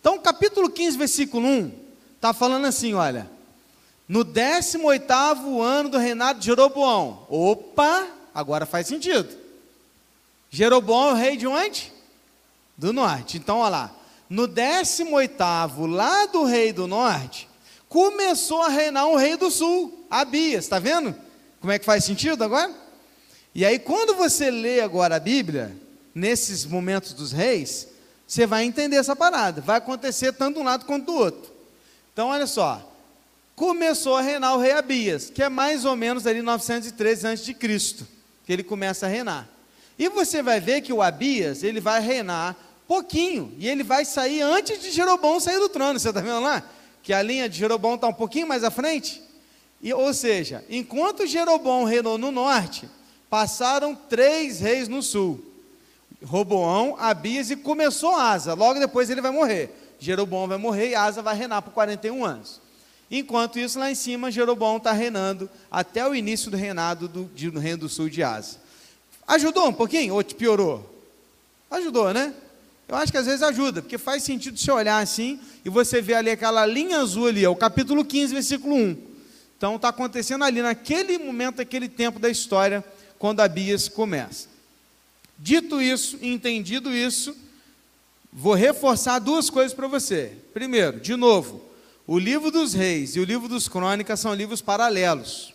[0.00, 1.72] Então, capítulo 15, versículo 1,
[2.16, 3.30] está falando assim: olha,
[4.08, 7.26] no 18 ano do reinado de Jeroboão.
[7.28, 9.28] Opa, agora faz sentido.
[10.50, 11.92] Jeroboão é o rei de onde?
[12.76, 13.36] Do norte.
[13.36, 13.94] Então, olha lá
[14.28, 17.48] no 18 lá do rei do norte,
[17.88, 21.14] começou a reinar um rei do sul, Abias, está vendo?
[21.60, 22.83] Como é que faz sentido agora?
[23.54, 25.76] E aí, quando você lê agora a Bíblia,
[26.14, 27.88] nesses momentos dos reis,
[28.26, 29.60] você vai entender essa parada.
[29.60, 31.52] Vai acontecer tanto de um lado quanto do outro.
[32.12, 32.90] Então, olha só.
[33.54, 38.52] Começou a reinar o rei Abias, que é mais ou menos ali 913 a.C., que
[38.52, 39.48] ele começa a reinar.
[39.96, 42.56] E você vai ver que o Abias, ele vai reinar
[42.88, 43.54] pouquinho.
[43.58, 45.98] E ele vai sair antes de Jeroboão sair do trono.
[45.98, 46.68] Você está vendo lá?
[47.02, 49.22] Que a linha de Jeroboão está um pouquinho mais à frente.
[49.80, 52.88] E, ou seja, enquanto Jeroboão reinou no norte,
[53.34, 55.44] passaram três reis no sul.
[56.24, 58.54] Roboão, Abias e começou Asa.
[58.54, 59.74] Logo depois ele vai morrer.
[59.98, 62.60] Jeroboão vai morrer e Asa vai reinar por 41 anos.
[63.10, 67.58] Enquanto isso, lá em cima, Jeroboão está reinando até o início do reinado do, do
[67.58, 68.58] Reino do Sul de Asa.
[69.26, 70.88] Ajudou um pouquinho ou te piorou?
[71.72, 72.32] Ajudou, né?
[72.86, 76.14] Eu acho que às vezes ajuda, porque faz sentido você olhar assim e você ver
[76.14, 78.96] ali aquela linha azul ali, é o capítulo 15, versículo 1.
[79.56, 82.84] Então está acontecendo ali naquele momento, aquele tempo da história,
[83.18, 84.48] quando Abias começa.
[85.38, 87.36] Dito isso, entendido isso,
[88.32, 90.36] vou reforçar duas coisas para você.
[90.52, 91.62] Primeiro, de novo,
[92.06, 95.54] o livro dos reis e o livro dos crônicas são livros paralelos.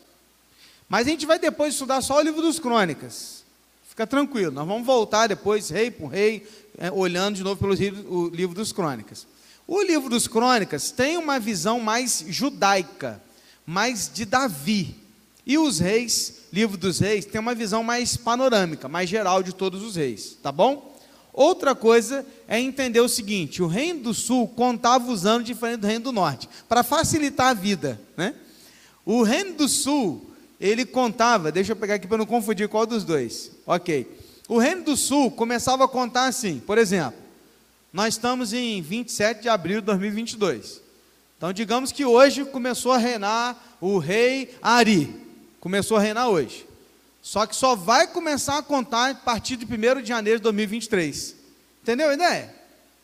[0.88, 3.44] Mas a gente vai depois estudar só o livro dos crônicas.
[3.88, 7.74] Fica tranquilo, nós vamos voltar depois, rei por rei, é, olhando de novo pelo
[8.30, 9.28] livro dos crônicas.
[9.68, 13.22] O livro dos crônicas tem uma visão mais judaica,
[13.66, 14.96] mais de Davi.
[15.50, 19.82] E os reis, livro dos reis, tem uma visão mais panorâmica, mais geral de todos
[19.82, 20.96] os reis, tá bom?
[21.34, 25.88] Outra coisa é entender o seguinte: o reino do sul contava os anos diferente do
[25.88, 28.36] reino do norte, para facilitar a vida, né?
[29.04, 30.30] O reino do sul,
[30.62, 33.50] ele contava, deixa eu pegar aqui para não confundir qual dos dois.
[33.66, 34.06] Ok.
[34.48, 37.20] O Reino do Sul começava a contar assim, por exemplo,
[37.92, 40.80] nós estamos em 27 de abril de 2022.
[41.38, 45.29] Então, digamos que hoje começou a reinar o rei Ari.
[45.60, 46.68] Começou a reinar hoje.
[47.22, 51.36] Só que só vai começar a contar a partir de 1 de janeiro de 2023.
[51.82, 52.56] Entendeu a ideia?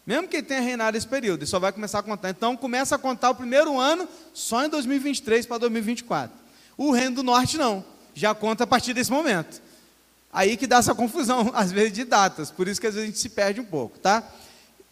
[0.05, 2.29] Mesmo que ele tenha reinado esse período, ele só vai começar a contar.
[2.29, 6.35] Então, começa a contar o primeiro ano só em 2023 para 2024.
[6.77, 7.83] O Reino do Norte não.
[8.13, 9.61] Já conta a partir desse momento.
[10.31, 12.51] Aí que dá essa confusão, às vezes, de datas.
[12.51, 14.23] Por isso que às vezes a gente se perde um pouco, tá?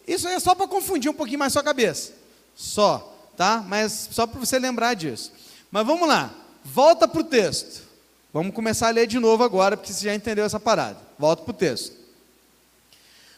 [0.06, 2.12] Isso aí é só para confundir um pouquinho mais sua cabeça.
[2.54, 3.64] Só, tá?
[3.66, 5.32] Mas só para você lembrar disso.
[5.70, 6.34] Mas vamos lá.
[6.64, 7.82] Volta para o texto.
[8.32, 10.98] Vamos começar a ler de novo agora, porque você já entendeu essa parada.
[11.18, 11.94] Volta para o texto.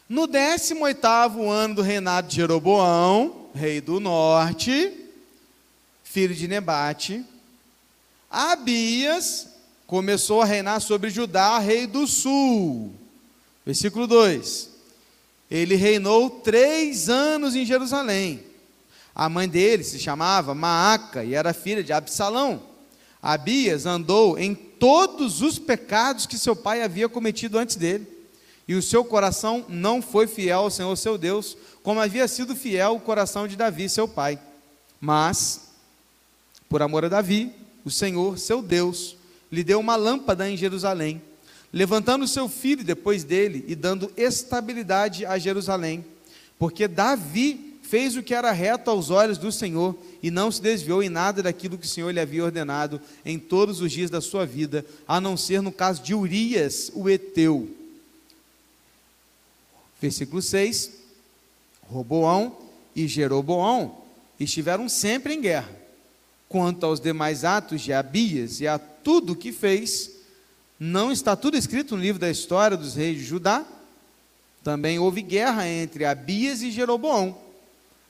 [0.08, 4.92] No 18 ano do reinado de Jeroboão, rei do norte,
[6.04, 7.24] filho de Nebate,
[8.30, 9.48] Abias,
[9.86, 12.94] começou a reinar sobre Judá, rei do sul.
[13.64, 14.70] Versículo 2:
[15.50, 18.44] Ele reinou três anos em Jerusalém.
[19.12, 22.75] A mãe dele se chamava Maaca e era filha de Absalão.
[23.26, 28.06] Abias andou em todos os pecados que seu pai havia cometido antes dele,
[28.68, 32.94] e o seu coração não foi fiel ao Senhor seu Deus, como havia sido fiel
[32.94, 34.38] o coração de Davi, seu pai.
[35.00, 35.72] Mas,
[36.68, 37.50] por amor a Davi,
[37.84, 39.16] o Senhor, seu Deus,
[39.50, 41.20] lhe deu uma lâmpada em Jerusalém,
[41.72, 46.06] levantando seu filho depois dele e dando estabilidade a Jerusalém,
[46.60, 51.02] porque Davi fez o que era reto aos olhos do Senhor e não se desviou
[51.02, 54.44] em nada daquilo que o Senhor lhe havia ordenado em todos os dias da sua
[54.44, 57.70] vida, a não ser no caso de Urias, o Eteu.
[60.00, 60.90] Versículo 6:
[61.82, 62.56] Roboão
[62.94, 63.98] e Jeroboão
[64.38, 65.70] estiveram sempre em guerra.
[66.48, 70.10] Quanto aos demais atos de Abias e a tudo o que fez,
[70.78, 73.64] não está tudo escrito no livro da história dos reis de Judá?
[74.62, 77.45] Também houve guerra entre Abias e Jeroboão.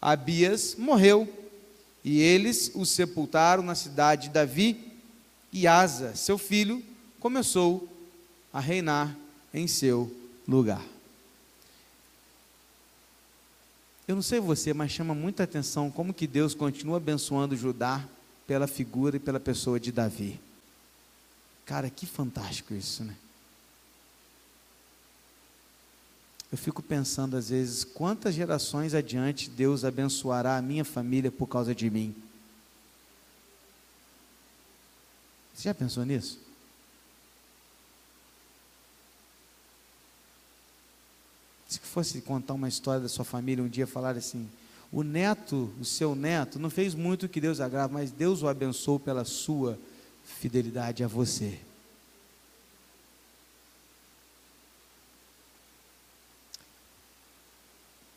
[0.07, 1.29] Abias morreu
[2.05, 4.93] e eles o sepultaram na cidade de Davi,
[5.53, 6.81] e Asa, seu filho,
[7.19, 7.89] começou
[8.53, 9.17] a reinar
[9.53, 10.09] em seu
[10.47, 10.85] lugar.
[14.07, 18.09] Eu não sei você, mas chama muita atenção como que Deus continua abençoando Judá
[18.47, 20.39] pela figura e pela pessoa de Davi.
[21.65, 23.17] Cara, que fantástico isso, né?
[26.51, 31.75] Eu fico pensando às vezes quantas gerações adiante Deus abençoará a minha família por causa
[31.75, 32.15] de mim.
[35.55, 36.39] Você já pensou nisso?
[41.69, 44.49] Se fosse contar uma história da sua família um dia falar assim,
[44.93, 49.01] o neto, o seu neto, não fez muito que Deus agrava, mas Deus o abençoou
[49.01, 49.79] pela sua
[50.25, 51.59] fidelidade a você.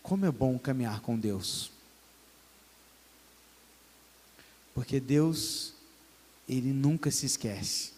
[0.09, 1.69] Como é bom caminhar com Deus.
[4.73, 5.71] Porque Deus,
[6.47, 7.91] Ele nunca se esquece,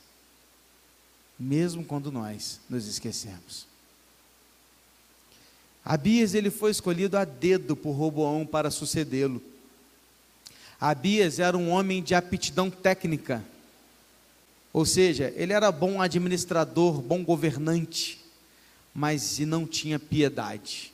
[1.39, 3.65] mesmo quando nós nos esquecemos.
[5.85, 9.41] Abias ele foi escolhido a dedo por Roboão para sucedê-lo.
[10.81, 13.41] Abias era um homem de aptidão técnica,
[14.73, 18.19] ou seja, ele era bom administrador, bom governante,
[18.93, 20.91] mas não tinha piedade.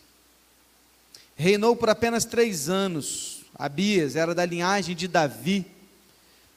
[1.38, 3.44] Reinou por apenas três anos.
[3.58, 5.66] Abias era da linhagem de Davi.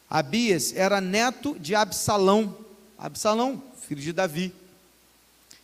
[0.08, 2.56] Abias era neto de Absalão.
[2.98, 4.52] Absalão, filho de Davi.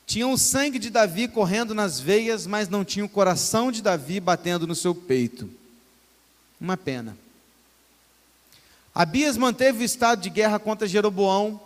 [0.07, 4.21] Tinha o sangue de Davi correndo nas veias, mas não tinha o coração de Davi
[4.21, 5.51] batendo no seu peito.
[6.61, 7.17] Uma pena.
[8.95, 11.61] Abias manteve o estado de guerra contra Jeroboão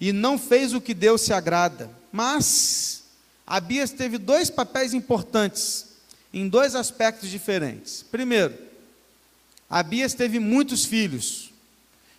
[0.00, 1.90] e não fez o que Deus se agrada.
[2.12, 3.02] Mas
[3.46, 5.86] Abias teve dois papéis importantes,
[6.32, 8.04] em dois aspectos diferentes.
[8.10, 8.56] Primeiro,
[9.68, 11.50] Abias teve muitos filhos,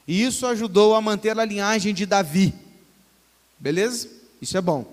[0.08, 2.54] e isso ajudou a manter a linhagem de Davi.
[3.58, 4.10] Beleza?
[4.42, 4.92] Isso é bom.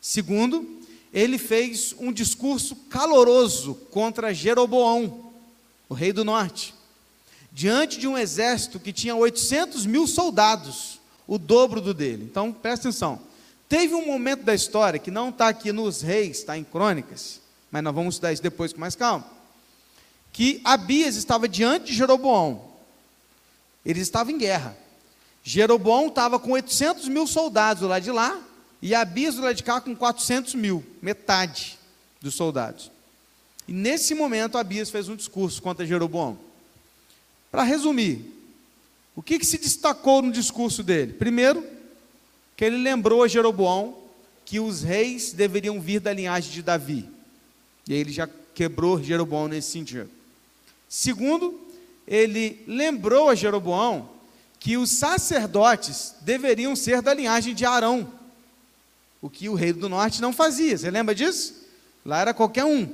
[0.00, 0.80] Segundo,
[1.12, 5.32] ele fez um discurso caloroso contra Jeroboão,
[5.88, 6.74] o rei do norte,
[7.52, 12.24] diante de um exército que tinha 800 mil soldados, o dobro do dele.
[12.24, 13.20] Então, presta atenção.
[13.68, 17.41] Teve um momento da história que não está aqui nos reis, está em crônicas,
[17.72, 19.26] mas nós vamos estudar isso depois com mais calma.
[20.30, 22.70] Que Abias estava diante de Jeroboão.
[23.84, 24.76] Eles estavam em guerra.
[25.42, 28.40] Jeroboão estava com 800 mil soldados lá de lá,
[28.80, 31.78] e Abias do lado de cá com 400 mil, metade
[32.20, 32.90] dos soldados.
[33.66, 36.38] E nesse momento Abias fez um discurso contra Jeroboão.
[37.50, 38.32] Para resumir,
[39.16, 41.14] o que, que se destacou no discurso dele?
[41.14, 41.66] Primeiro,
[42.56, 43.96] que ele lembrou a Jeroboão
[44.44, 47.08] que os reis deveriam vir da linhagem de Davi.
[47.88, 50.10] E aí ele já quebrou Jeroboão nesse sentido.
[50.88, 51.60] Segundo,
[52.06, 54.08] ele lembrou a Jeroboão
[54.58, 58.22] que os sacerdotes deveriam ser da linhagem de Arão
[59.22, 60.76] o que o rei do norte não fazia.
[60.76, 61.54] Você lembra disso?
[62.04, 62.92] Lá era qualquer um.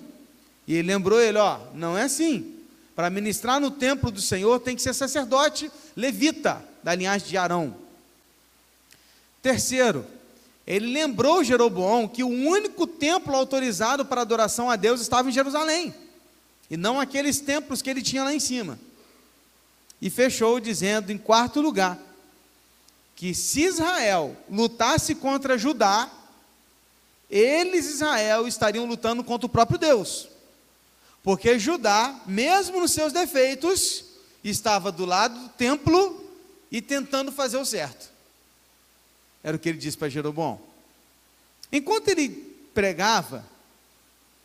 [0.67, 2.55] E ele lembrou ele, ó, não é assim.
[2.95, 7.75] Para ministrar no templo do Senhor tem que ser sacerdote levita da linhagem de Arão.
[9.41, 10.05] Terceiro,
[10.69, 15.95] ele lembrou Jeroboão que o único templo autorizado para adoração a Deus estava em Jerusalém,
[16.71, 18.79] e não aqueles templos que ele tinha lá em cima.
[19.99, 21.99] E fechou dizendo, em quarto lugar,
[23.17, 26.11] que se Israel lutasse contra Judá,
[27.31, 30.29] eles, Israel, estariam lutando contra o próprio Deus.
[31.23, 34.05] Porque Judá, mesmo nos seus defeitos,
[34.45, 36.31] estava do lado do templo
[36.71, 38.18] e tentando fazer o certo.
[39.49, 40.61] Era o que ele disse para Jeroboão.
[41.73, 42.29] Enquanto ele
[42.75, 43.43] pregava,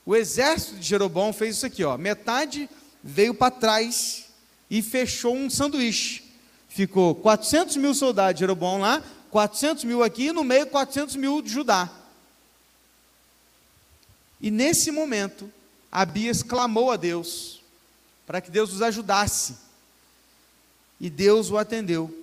[0.05, 1.97] o exército de Jeroboão fez isso aqui, ó.
[1.97, 2.69] Metade
[3.03, 4.27] veio para trás
[4.69, 6.23] e fechou um sanduíche.
[6.69, 11.41] Ficou 400 mil soldados de Jeroboão lá, 400 mil aqui, e no meio 400 mil
[11.41, 11.91] de Judá.
[14.39, 15.51] E nesse momento,
[15.91, 17.61] Abias clamou a Deus
[18.25, 19.57] para que Deus os ajudasse.
[20.97, 22.22] E Deus o atendeu.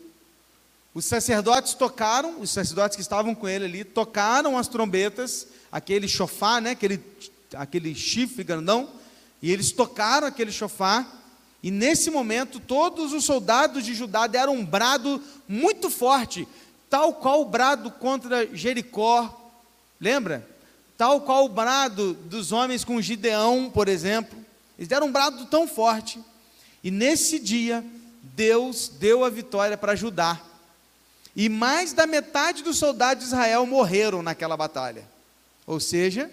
[1.00, 6.60] Os sacerdotes tocaram, os sacerdotes que estavam com ele ali, tocaram as trombetas, aquele chofar,
[6.60, 7.02] né, aquele,
[7.54, 8.86] aquele chifre grandão,
[9.40, 11.10] e eles tocaram aquele chofar,
[11.62, 16.46] e nesse momento todos os soldados de Judá deram um brado muito forte,
[16.90, 19.50] tal qual o brado contra Jericó.
[19.98, 20.46] Lembra?
[20.98, 24.38] tal qual o brado dos homens com Gideão, por exemplo.
[24.76, 26.20] Eles deram um brado tão forte.
[26.84, 27.82] E nesse dia,
[28.22, 30.38] Deus deu a vitória para Judá.
[31.40, 35.08] E mais da metade dos soldados de Israel morreram naquela batalha.
[35.66, 36.30] Ou seja,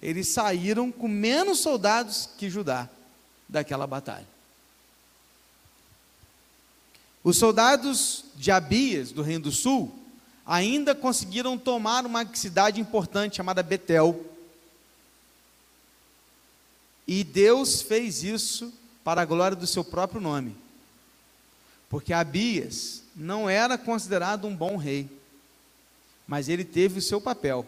[0.00, 2.88] eles saíram com menos soldados que Judá
[3.48, 4.28] daquela batalha.
[7.24, 9.92] Os soldados de Abias, do Reino do Sul,
[10.46, 14.24] ainda conseguiram tomar uma cidade importante chamada Betel.
[17.08, 20.56] E Deus fez isso para a glória do seu próprio nome.
[21.90, 25.08] Porque Abias não era considerado um bom rei,
[26.26, 27.66] mas ele teve o seu papel.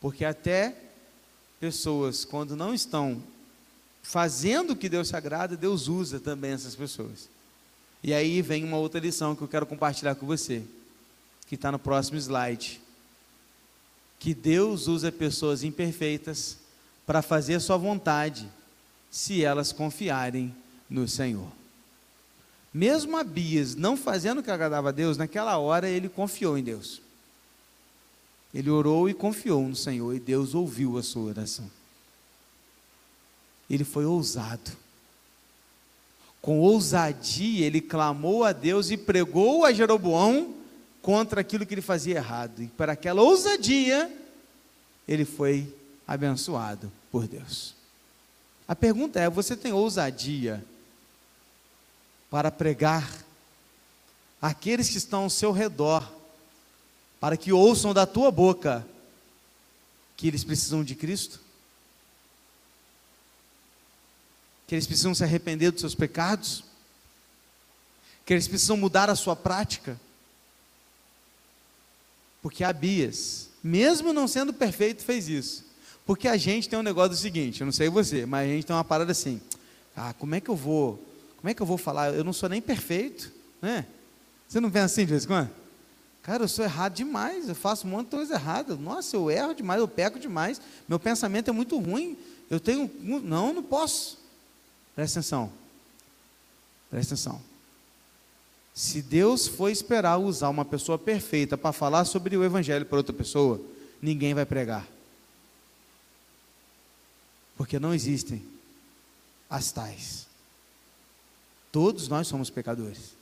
[0.00, 0.76] Porque até
[1.58, 3.22] pessoas, quando não estão
[4.02, 7.28] fazendo o que Deus agrada, Deus usa também essas pessoas.
[8.02, 10.62] E aí vem uma outra lição que eu quero compartilhar com você
[11.46, 12.80] que está no próximo slide.
[14.18, 16.58] Que Deus usa pessoas imperfeitas
[17.06, 18.48] para fazer a sua vontade,
[19.10, 20.54] se elas confiarem
[20.88, 21.48] no Senhor.
[22.74, 27.00] Mesmo Abias não fazendo o que agradava a Deus, naquela hora ele confiou em Deus.
[28.52, 31.70] Ele orou e confiou no Senhor, e Deus ouviu a sua oração.
[33.70, 34.72] Ele foi ousado.
[36.42, 40.52] Com ousadia, ele clamou a Deus e pregou a Jeroboão
[41.00, 42.60] contra aquilo que ele fazia errado.
[42.60, 44.10] E para aquela ousadia,
[45.06, 45.72] ele foi
[46.06, 47.74] abençoado por Deus.
[48.66, 50.64] A pergunta é: você tem ousadia
[52.34, 53.08] para pregar
[54.42, 56.12] aqueles que estão ao seu redor,
[57.20, 58.84] para que ouçam da tua boca
[60.16, 61.40] que eles precisam de Cristo?
[64.66, 66.64] Que eles precisam se arrepender dos seus pecados?
[68.26, 69.96] Que eles precisam mudar a sua prática?
[72.42, 75.64] Porque Abias, mesmo não sendo perfeito, fez isso.
[76.04, 78.66] Porque a gente tem um negócio do seguinte, eu não sei você, mas a gente
[78.66, 79.40] tem uma parada assim.
[79.96, 81.13] Ah, como é que eu vou?
[81.44, 82.14] Como é que eu vou falar?
[82.14, 83.30] Eu não sou nem perfeito,
[83.60, 83.84] né?
[84.48, 85.50] Você não pensa assim de vez em quando?
[86.22, 88.74] Cara, eu sou errado demais, eu faço um monte de coisa errada.
[88.76, 90.58] Nossa, eu erro demais, eu peco demais.
[90.88, 92.16] Meu pensamento é muito ruim.
[92.48, 92.90] Eu tenho.
[92.98, 94.18] Não, não posso.
[94.96, 95.52] Presta atenção.
[96.88, 97.42] Presta atenção.
[98.72, 103.12] Se Deus for esperar usar uma pessoa perfeita para falar sobre o Evangelho para outra
[103.12, 103.60] pessoa,
[104.00, 104.88] ninguém vai pregar.
[107.54, 108.42] Porque não existem
[109.50, 110.32] as tais.
[111.74, 113.16] Todos nós somos pecadores.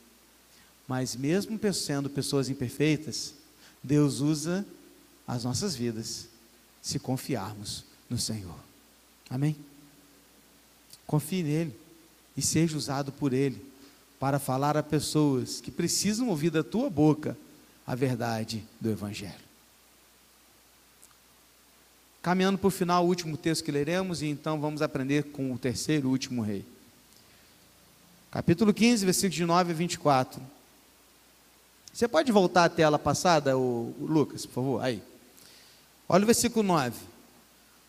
[0.86, 3.32] Mas mesmo sendo pessoas imperfeitas,
[3.82, 4.66] Deus usa
[5.26, 6.28] as nossas vidas
[6.82, 8.58] se confiarmos no Senhor.
[9.30, 9.56] Amém?
[11.06, 11.74] Confie nele
[12.36, 13.64] e seja usado por ele
[14.20, 17.34] para falar a pessoas que precisam ouvir da tua boca
[17.86, 19.32] a verdade do Evangelho.
[22.20, 25.58] Caminhando para o final, o último texto que leremos, e então vamos aprender com o
[25.58, 26.66] terceiro último rei.
[28.32, 30.40] Capítulo 15, versículos de 9 a 24.
[31.92, 34.82] Você pode voltar à tela passada, o, o Lucas, por favor?
[34.82, 35.02] Aí.
[36.08, 36.96] Olha o versículo 9.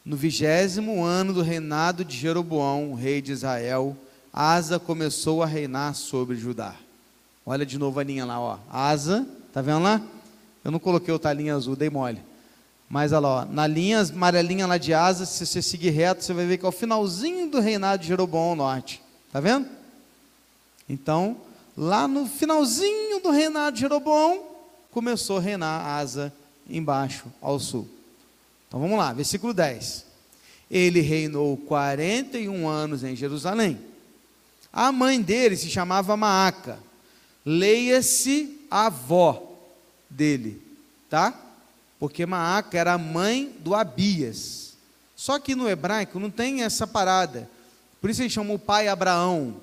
[0.03, 3.95] No vigésimo ano do reinado de Jeroboão, rei de Israel,
[4.33, 6.75] Asa começou a reinar sobre Judá.
[7.45, 8.57] Olha de novo a linha lá, ó.
[8.69, 10.01] Asa, tá vendo lá?
[10.61, 12.19] Eu não coloquei outra linha azul, dei mole.
[12.89, 16.33] Mas olha lá, ó, na linha amarelinha lá de Asa, se você seguir reto, você
[16.33, 19.01] vai ver que é o finalzinho do reinado de Jeroboão ao norte.
[19.31, 19.82] Tá vendo?
[20.87, 21.37] Então,
[21.77, 24.43] lá no finalzinho do reinado de Jeroboão,
[24.91, 26.33] começou a reinar Asa
[26.69, 27.87] embaixo, ao sul.
[28.67, 30.05] Então vamos lá, versículo 10.
[30.69, 33.79] Ele reinou 41 anos em Jerusalém
[34.73, 36.79] a mãe dele se chamava Maaca.
[37.45, 39.55] Leia-se a avó
[40.09, 40.59] dele,
[41.07, 41.39] tá?
[41.99, 44.73] Porque Maaca era a mãe do Abias.
[45.15, 47.47] Só que no hebraico não tem essa parada.
[48.01, 49.57] Por isso ele chamou o pai Abraão.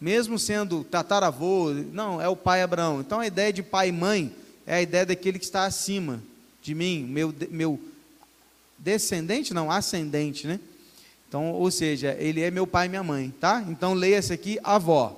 [0.00, 3.00] Mesmo sendo tataravô, não, é o pai Abraão.
[3.00, 4.34] Então a ideia de pai e mãe
[4.66, 6.22] é a ideia daquele que está acima
[6.62, 7.80] de mim, meu, meu
[8.78, 10.58] descendente, não, ascendente, né?
[11.28, 13.64] Então, ou seja, ele é meu pai e minha mãe, tá?
[13.68, 15.16] Então leia esse aqui, avó.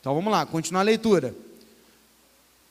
[0.00, 1.34] Então vamos lá, continuar a leitura.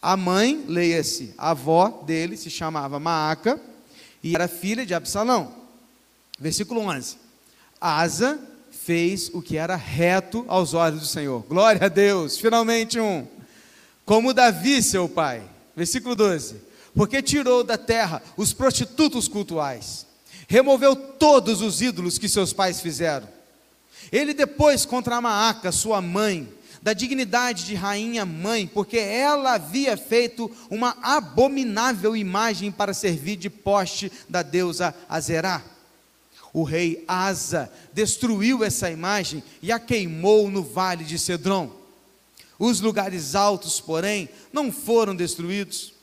[0.01, 3.61] A mãe, leia-se, a avó dele se chamava Maaca
[4.23, 5.53] e era filha de Absalão.
[6.39, 7.17] Versículo 11.
[7.79, 8.39] Asa
[8.85, 11.43] fez o que era reto aos olhos do Senhor.
[11.47, 13.27] Glória a Deus, finalmente um.
[14.05, 15.43] Como Davi, seu pai.
[15.75, 16.55] Versículo 12.
[16.93, 20.05] Porque tirou da terra os prostitutos cultuais
[20.51, 23.25] removeu todos os ídolos que seus pais fizeram.
[24.11, 26.51] Ele depois contra Maaca, sua mãe,
[26.81, 33.49] da dignidade de rainha mãe, porque ela havia feito uma abominável imagem para servir de
[33.49, 35.63] poste da deusa Azerá.
[36.53, 41.71] O rei Asa destruiu essa imagem e a queimou no vale de Cedron.
[42.59, 45.93] Os lugares altos, porém, não foram destruídos.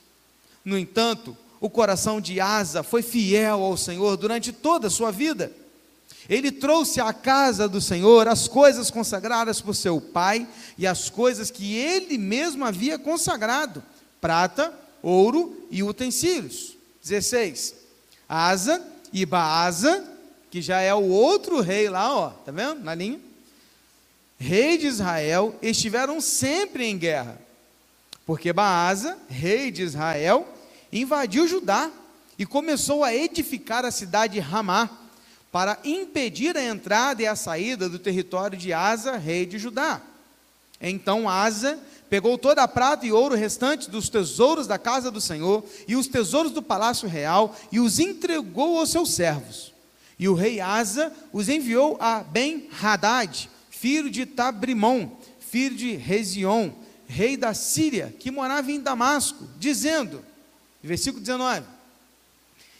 [0.64, 5.52] No entanto, o coração de Asa foi fiel ao Senhor durante toda a sua vida.
[6.28, 10.46] Ele trouxe à casa do Senhor as coisas consagradas por seu pai
[10.76, 13.82] e as coisas que ele mesmo havia consagrado:
[14.20, 14.72] prata,
[15.02, 16.76] ouro e utensílios.
[17.02, 17.74] 16.
[18.28, 20.04] Asa e Baasa,
[20.50, 22.82] que já é o outro rei lá, ó, tá vendo?
[22.82, 23.20] Na linha.
[24.38, 27.40] Rei de Israel, estiveram sempre em guerra.
[28.24, 30.46] Porque Baasa, rei de Israel,
[30.92, 31.90] invadiu Judá
[32.38, 34.88] e começou a edificar a cidade de Ramá
[35.50, 40.00] para impedir a entrada e a saída do território de Asa, rei de Judá.
[40.80, 41.78] Então Asa
[42.08, 46.06] pegou toda a prata e ouro restante dos tesouros da casa do Senhor e os
[46.06, 49.72] tesouros do palácio real e os entregou aos seus servos.
[50.18, 56.70] E o rei Asa os enviou a Ben-Hadad, filho de Tabrimon, filho de Rezion,
[57.06, 60.24] rei da Síria, que morava em Damasco, dizendo:
[60.82, 61.66] Versículo 19: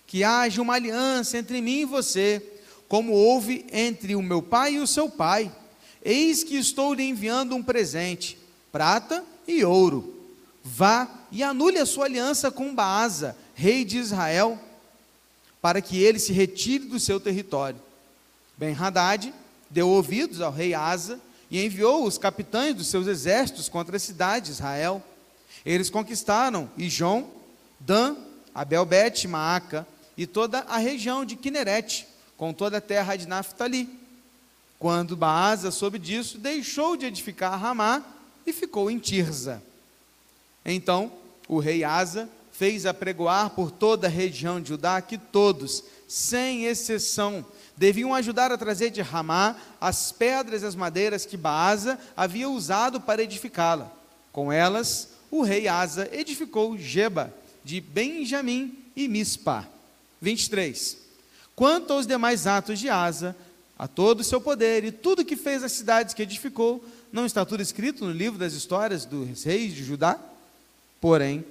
[0.06, 2.42] Que haja uma aliança entre mim e você,
[2.88, 5.52] como houve entre o meu pai e o seu pai.
[6.04, 8.38] Eis que estou lhe enviando um presente,
[8.72, 10.14] prata e ouro.
[10.64, 14.58] Vá e anule a sua aliança com Baasa, rei de Israel,
[15.60, 17.80] para que ele se retire do seu território.
[18.56, 19.32] Ben-Hadad
[19.70, 24.46] deu ouvidos ao rei Asa e enviou os capitães dos seus exércitos contra a cidade
[24.46, 25.02] de Israel.
[25.64, 27.28] Eles conquistaram Ijon,
[27.80, 28.16] Dan,
[28.54, 29.86] Abelbet, Maaca
[30.16, 32.06] e toda a região de Kineret,
[32.36, 33.88] com toda a terra de Naphtali.
[34.78, 38.04] Quando Baasa soube disso, deixou de edificar Ramá
[38.46, 39.62] e ficou em Tirza.
[40.64, 41.12] Então,
[41.48, 42.28] o rei Asa
[42.58, 47.46] fez apregoar por toda a região de Judá que todos, sem exceção,
[47.76, 53.00] deviam ajudar a trazer de Ramá as pedras e as madeiras que Baasa havia usado
[53.00, 53.92] para edificá-la.
[54.32, 57.32] Com elas, o rei Asa edificou Geba,
[57.62, 59.68] de Benjamim e Mispa.
[60.20, 60.98] 23.
[61.54, 63.36] Quanto aos demais atos de Asa,
[63.78, 67.44] a todo o seu poder e tudo que fez as cidades que edificou, não está
[67.44, 70.18] tudo escrito no livro das histórias dos reis de Judá?
[71.00, 71.44] Porém,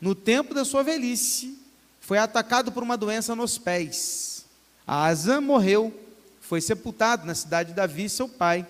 [0.00, 1.58] no tempo da sua velhice,
[2.00, 4.46] foi atacado por uma doença nos pés.
[4.86, 5.92] Asa morreu,
[6.40, 8.66] foi sepultado na cidade de Davi, seu pai,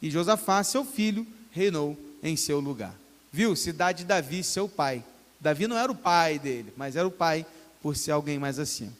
[0.00, 2.94] e Josafá, seu filho, reinou em seu lugar.
[3.30, 3.54] Viu?
[3.54, 5.04] Cidade de Davi, seu pai.
[5.40, 7.44] Davi não era o pai dele, mas era o pai
[7.82, 8.92] por ser alguém mais acima.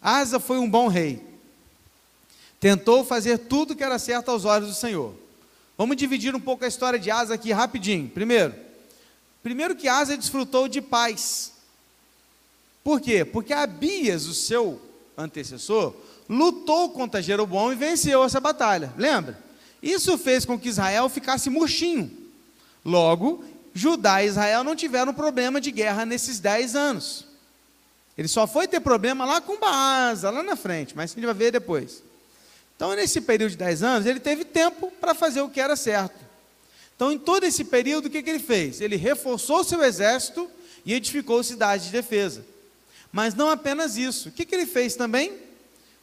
[0.00, 1.22] Asa foi um bom rei.
[2.58, 5.14] Tentou fazer tudo que era certo aos olhos do Senhor.
[5.76, 8.08] Vamos dividir um pouco a história de Asa aqui rapidinho.
[8.08, 8.54] Primeiro,
[9.42, 11.52] primeiro que Asa desfrutou de paz.
[12.82, 13.24] Por quê?
[13.24, 14.80] Porque Abias, o seu
[15.16, 15.94] antecessor,
[16.28, 18.92] lutou contra Jeroboão e venceu essa batalha.
[18.96, 19.38] Lembra?
[19.82, 22.10] Isso fez com que Israel ficasse murchinho.
[22.84, 27.26] Logo, Judá e Israel não tiveram problema de guerra nesses dez anos.
[28.16, 31.34] Ele só foi ter problema lá com Baasa, lá na frente, mas a gente vai
[31.34, 32.02] ver depois.
[32.76, 36.18] Então, nesse período de dez anos, ele teve tempo para fazer o que era certo.
[37.02, 38.80] Então, em todo esse período, o que, que ele fez?
[38.80, 40.48] Ele reforçou seu exército
[40.86, 42.46] e edificou cidades de defesa.
[43.10, 44.28] Mas não apenas isso.
[44.28, 45.36] O que, que ele fez também?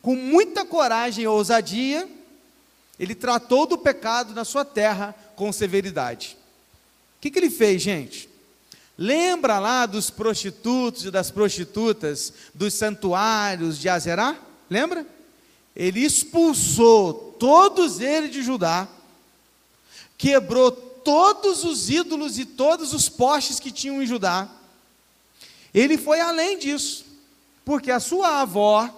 [0.02, 2.06] Com muita coragem e ousadia,
[3.00, 6.36] ele tratou do pecado na sua terra com severidade.
[7.18, 8.30] O que, que ele fez, gente?
[8.97, 14.38] Lembra lá dos prostitutos e das prostitutas dos santuários de Azerá?
[14.70, 15.08] Lembra?
[15.74, 18.86] Ele expulsou todos eles de Judá,
[20.18, 24.47] quebrou todos os ídolos e todos os postes que tinham em Judá.
[25.74, 27.06] Ele foi além disso,
[27.64, 28.89] porque a sua avó,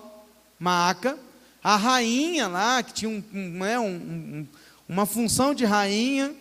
[0.60, 1.18] Maaca,
[1.64, 4.48] a rainha lá, que tinha um, um, né, um,
[4.88, 6.34] uma função de rainha,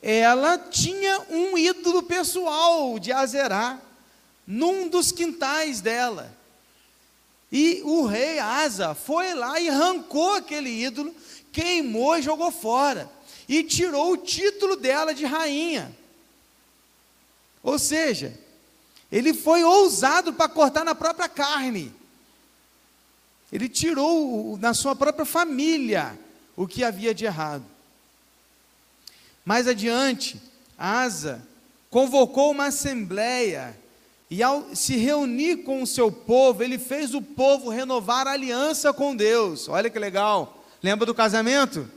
[0.00, 3.78] ela tinha um ídolo pessoal de Azerá,
[4.46, 6.34] num dos quintais dela.
[7.50, 11.14] E o rei Asa foi lá e arrancou aquele ídolo,
[11.52, 13.10] queimou e jogou fora.
[13.48, 15.90] E tirou o título dela de rainha.
[17.62, 18.38] Ou seja,
[19.10, 21.92] ele foi ousado para cortar na própria carne.
[23.50, 26.18] Ele tirou na sua própria família
[26.54, 27.64] o que havia de errado.
[29.44, 30.40] Mais adiante,
[30.76, 31.42] Asa
[31.88, 33.74] convocou uma assembleia
[34.30, 38.92] e ao se reunir com o seu povo, ele fez o povo renovar a aliança
[38.92, 39.68] com Deus.
[39.68, 40.64] Olha que legal.
[40.82, 41.90] Lembra do casamento?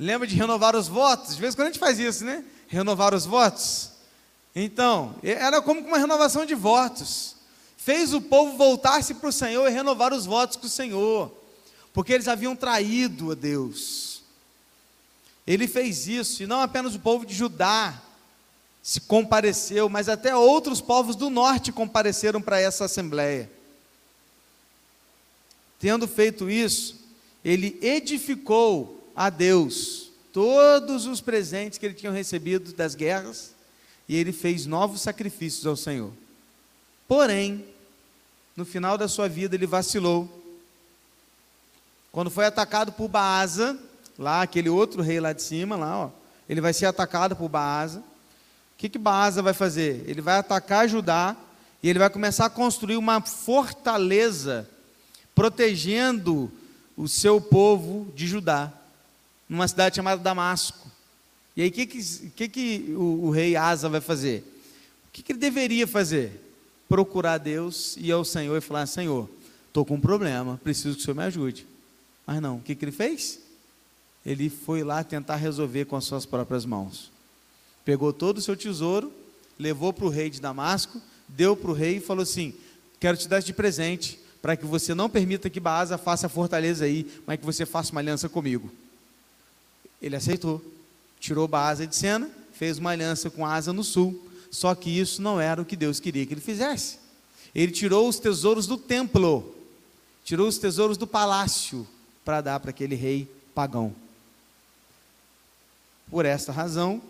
[0.00, 1.34] Lembra de renovar os votos?
[1.34, 2.42] De vez em quando a gente faz isso, né?
[2.68, 3.90] Renovar os votos.
[4.56, 7.36] Então, era como uma renovação de votos.
[7.76, 11.30] Fez o povo voltar-se para o Senhor e renovar os votos com o Senhor,
[11.92, 14.22] porque eles haviam traído a Deus.
[15.46, 18.00] Ele fez isso, e não apenas o povo de Judá
[18.82, 23.50] se compareceu, mas até outros povos do norte compareceram para essa assembleia.
[25.78, 26.98] Tendo feito isso,
[27.44, 33.52] ele edificou a Deus todos os presentes que ele tinha recebido das guerras,
[34.08, 36.12] e ele fez novos sacrifícios ao Senhor.
[37.06, 37.64] Porém,
[38.56, 40.28] no final da sua vida, ele vacilou.
[42.12, 43.78] Quando foi atacado por Baasa,
[44.18, 46.10] lá aquele outro rei lá de cima, lá, ó,
[46.48, 48.00] ele vai ser atacado por Baasa.
[48.00, 48.02] O
[48.78, 50.04] que que Baasa vai fazer?
[50.06, 51.36] Ele vai atacar Judá
[51.82, 54.68] e ele vai começar a construir uma fortaleza
[55.34, 56.50] protegendo
[56.96, 58.72] o seu povo de Judá,
[59.50, 60.90] numa cidade chamada Damasco.
[61.54, 64.42] E aí o que que, que, que o, o, rei Asa vai fazer?
[65.08, 66.40] O que, que ele deveria fazer?
[66.88, 69.28] Procurar Deus e ao Senhor e falar: Senhor,
[69.68, 71.66] estou com um problema, preciso que o Senhor me ajude.
[72.26, 73.40] Mas não, o que, que ele fez?
[74.24, 77.10] ele foi lá tentar resolver com as suas próprias mãos.
[77.84, 79.12] Pegou todo o seu tesouro,
[79.58, 82.54] levou para o rei de Damasco, deu para o rei e falou assim:
[82.98, 86.84] Quero te dar de presente, para que você não permita que Baasa faça a fortaleza
[86.84, 88.70] aí, mas que você faça uma aliança comigo.
[90.00, 90.62] Ele aceitou,
[91.18, 95.40] tirou Baasa de cena, fez uma aliança com Asa no sul, só que isso não
[95.40, 96.98] era o que Deus queria que ele fizesse.
[97.54, 99.54] Ele tirou os tesouros do templo,
[100.24, 101.86] tirou os tesouros do palácio,
[102.24, 103.94] para dar para aquele rei pagão.
[106.10, 107.00] Por esta razão,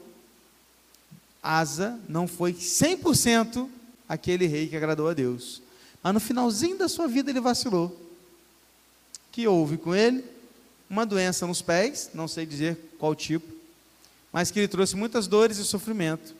[1.42, 3.68] Asa não foi 100%
[4.08, 5.62] aquele rei que agradou a Deus.
[6.02, 7.86] Mas no finalzinho da sua vida ele vacilou.
[7.86, 10.24] O que houve com ele?
[10.90, 13.54] Uma doença nos pés, não sei dizer qual tipo,
[14.32, 16.34] mas que lhe trouxe muitas dores e sofrimento.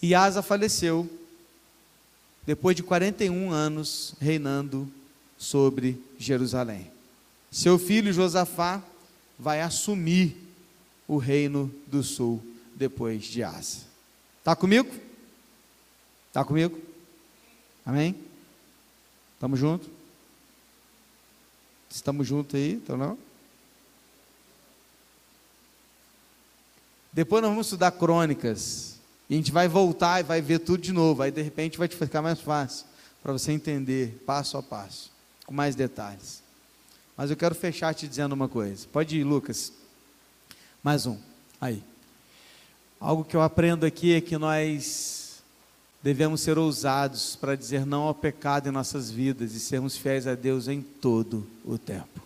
[0.00, 1.10] E Asa faleceu
[2.46, 4.88] depois de 41 anos reinando
[5.36, 6.90] sobre Jerusalém.
[7.50, 8.80] Seu filho Josafá
[9.36, 10.36] vai assumir
[11.08, 12.40] o reino do sul
[12.76, 13.80] depois de Asa.
[14.38, 14.88] Está comigo?
[16.28, 16.80] Está comigo?
[17.84, 18.14] Amém?
[19.34, 19.95] Estamos juntos?
[21.96, 23.18] Estamos juntos aí, então não?
[27.10, 28.96] Depois nós vamos estudar crônicas.
[29.30, 31.22] E a gente vai voltar e vai ver tudo de novo.
[31.22, 32.86] Aí de repente vai te ficar mais fácil
[33.22, 35.10] para você entender passo a passo,
[35.46, 36.42] com mais detalhes.
[37.16, 38.86] Mas eu quero fechar te dizendo uma coisa.
[38.92, 39.72] Pode ir, Lucas.
[40.82, 41.18] Mais um.
[41.58, 41.82] Aí.
[43.00, 45.25] Algo que eu aprendo aqui é que nós
[46.06, 50.36] devemos ser ousados para dizer não ao pecado em nossas vidas e sermos fiéis a
[50.36, 52.22] Deus em todo o tempo.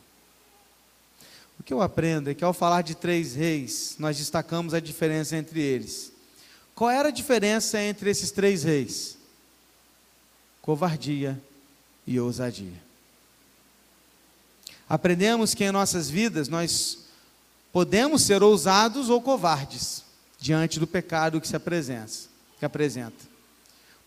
[1.59, 5.35] O que eu aprendo é que ao falar de três reis, nós destacamos a diferença
[5.35, 6.13] entre eles.
[6.75, 9.17] Qual era a diferença entre esses três reis?
[10.61, 11.41] Covardia
[12.07, 12.83] e ousadia.
[14.87, 17.07] Aprendemos que em nossas vidas nós
[17.73, 20.05] podemos ser ousados ou covardes
[20.39, 22.29] diante do pecado que se apresenta,
[22.59, 23.30] que apresenta.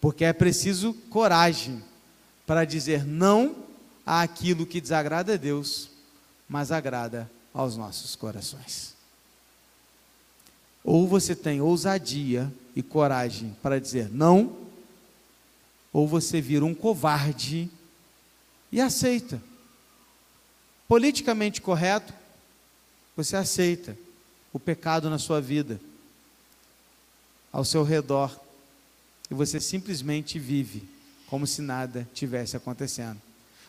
[0.04, 1.82] Porque é preciso coragem
[2.46, 3.56] para dizer não
[4.06, 5.92] àquilo que desagrada a Deus,
[6.46, 8.96] mas agrada aos nossos corações.
[10.84, 14.58] Ou você tem ousadia e coragem para dizer não,
[15.94, 17.70] ou você vira um covarde
[18.74, 19.42] e aceita
[20.86, 22.14] politicamente correto,
[23.16, 23.98] você aceita
[24.52, 25.80] o pecado na sua vida,
[27.54, 28.43] ao seu redor,
[29.30, 30.88] e você simplesmente vive
[31.28, 33.22] como se nada tivesse acontecendo.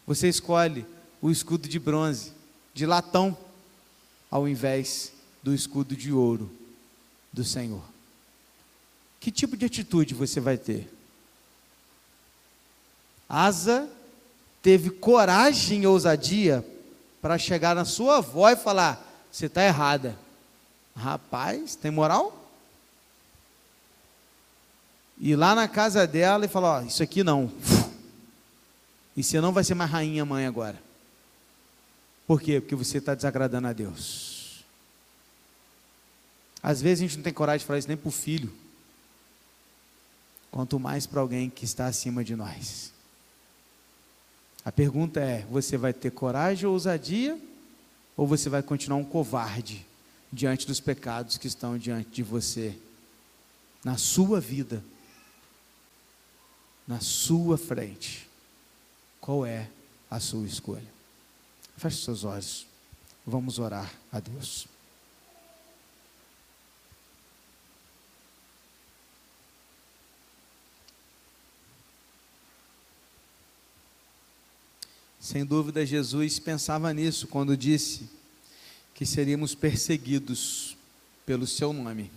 [0.07, 0.85] Você escolhe
[1.21, 2.33] o escudo de bronze,
[2.75, 3.37] de latão,
[4.31, 6.51] ao invés do escudo de ouro
[7.33, 7.83] do Senhor.
[9.21, 10.93] Que tipo de atitude você vai ter?
[13.29, 13.89] Asa
[14.63, 16.65] teve coragem e ousadia
[17.21, 20.19] para chegar na sua avó e falar: você está errada.
[20.95, 22.44] Rapaz, tem moral?
[25.19, 27.53] Ir lá na casa dela e falar: ó, isso aqui não.
[29.17, 30.81] E você não vai ser mais rainha mãe agora.
[32.27, 32.61] Por quê?
[32.61, 34.65] Porque você está desagradando a Deus.
[36.63, 38.53] Às vezes a gente não tem coragem de falar isso nem para o filho.
[40.51, 42.93] Quanto mais para alguém que está acima de nós.
[44.65, 47.39] A pergunta é: você vai ter coragem ou ousadia?
[48.17, 49.87] Ou você vai continuar um covarde
[50.33, 52.77] diante dos pecados que estão diante de você,
[53.85, 54.83] na sua vida,
[56.87, 58.29] na sua frente?
[59.21, 59.69] Qual é
[60.11, 60.93] a sua escolha?
[61.77, 62.67] Feche seus olhos,
[63.27, 64.67] vamos orar a Deus.
[75.25, 78.11] Sem dúvida, Jesus pensava nisso quando disse
[78.95, 80.77] que seríamos perseguidos
[81.25, 82.11] pelo seu nome.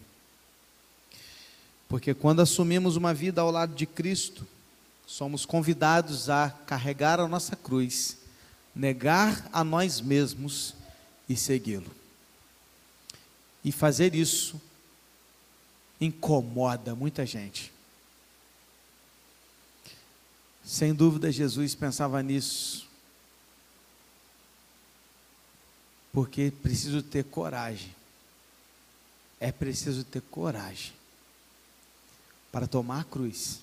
[1.88, 4.46] Porque quando assumimos uma vida ao lado de Cristo,
[5.08, 8.18] somos convidados a carregar a nossa cruz,
[8.76, 10.76] negar a nós mesmos
[11.28, 11.90] e segui-lo.
[13.64, 14.62] E fazer isso
[16.00, 17.74] incomoda muita gente.
[20.64, 22.88] Sem dúvida, Jesus pensava nisso
[26.18, 27.96] Porque preciso ter coragem.
[29.40, 30.92] É preciso ter coragem
[32.52, 33.60] para tomar a cruz,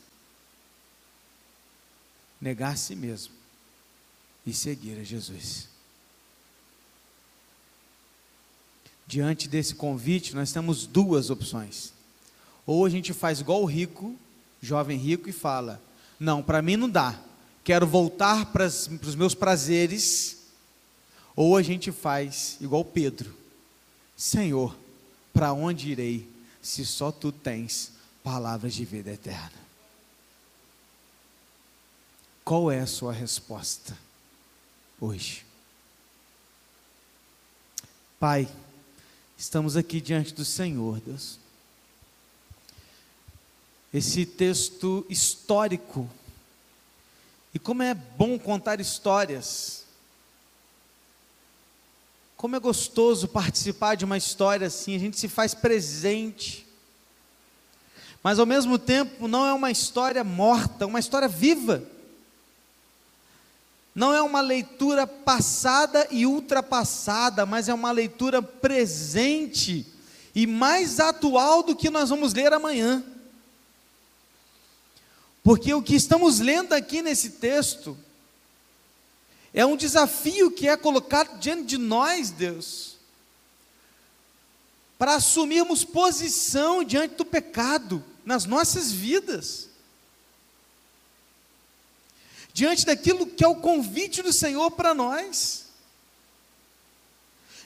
[2.44, 3.32] negar a si mesmo
[4.44, 5.66] e seguir a Jesus.
[9.06, 11.94] Diante desse convite, nós temos duas opções.
[12.66, 14.14] Ou a gente faz igual o rico,
[14.60, 15.82] jovem rico, e fala:
[16.20, 17.18] Não, para mim não dá.
[17.64, 20.44] Quero voltar para os meus prazeres
[21.34, 23.34] ou a gente faz igual Pedro:
[24.14, 24.76] Senhor,
[25.32, 26.28] para onde irei
[26.60, 27.92] se só tu tens
[28.22, 29.63] palavras de vida eterna?
[32.44, 33.96] Qual é a sua resposta
[35.00, 35.46] hoje?
[38.20, 38.46] Pai,
[39.38, 41.38] estamos aqui diante do Senhor, Deus.
[43.94, 46.06] Esse texto histórico,
[47.54, 49.86] e como é bom contar histórias,
[52.36, 56.66] como é gostoso participar de uma história assim, a gente se faz presente.
[58.22, 61.93] Mas ao mesmo tempo, não é uma história morta, é uma história viva.
[63.94, 69.86] Não é uma leitura passada e ultrapassada, mas é uma leitura presente
[70.34, 73.04] e mais atual do que nós vamos ler amanhã.
[75.44, 77.96] Porque o que estamos lendo aqui nesse texto
[79.52, 82.96] é um desafio que é colocado diante de nós, Deus,
[84.98, 89.68] para assumirmos posição diante do pecado nas nossas vidas.
[92.54, 95.64] Diante daquilo que é o convite do Senhor para nós,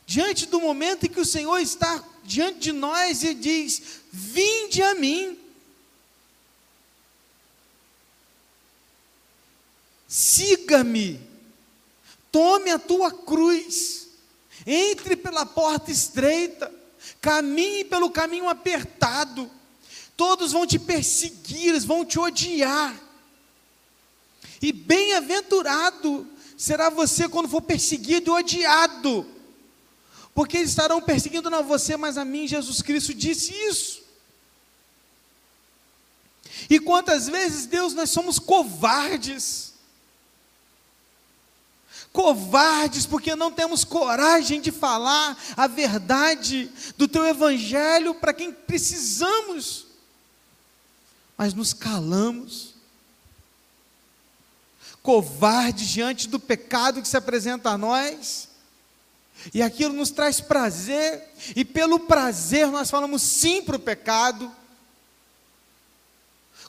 [0.06, 4.94] diante do momento em que o Senhor está diante de nós e diz: Vinde a
[4.94, 5.38] mim.
[10.08, 11.20] Siga-me,
[12.32, 14.08] tome a tua cruz,
[14.66, 16.74] entre pela porta estreita,
[17.20, 19.50] caminhe pelo caminho apertado,
[20.16, 23.07] todos vão te perseguir, eles vão te odiar,
[24.60, 29.26] e bem-aventurado será você quando for perseguido e odiado,
[30.34, 34.02] porque eles estarão perseguindo não você, mas a mim, Jesus Cristo disse isso.
[36.68, 39.74] E quantas vezes, Deus, nós somos covardes,
[42.12, 49.86] covardes porque não temos coragem de falar a verdade do teu evangelho para quem precisamos,
[51.36, 52.77] mas nos calamos
[55.08, 58.46] covardes diante do pecado que se apresenta a nós,
[59.54, 64.52] e aquilo nos traz prazer, e pelo prazer nós falamos sim para o pecado.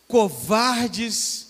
[0.08, 1.48] Covardes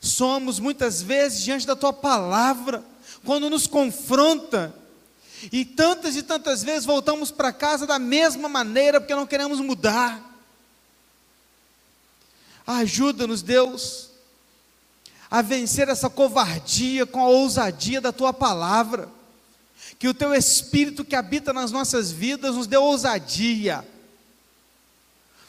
[0.00, 2.82] somos muitas vezes diante da tua palavra,
[3.26, 4.74] quando nos confronta,
[5.52, 10.18] e tantas e tantas vezes voltamos para casa da mesma maneira, porque não queremos mudar.
[12.66, 14.11] Ajuda-nos, Deus,
[15.32, 19.08] a vencer essa covardia com a ousadia da tua palavra.
[19.98, 23.82] Que o teu espírito que habita nas nossas vidas nos dê ousadia.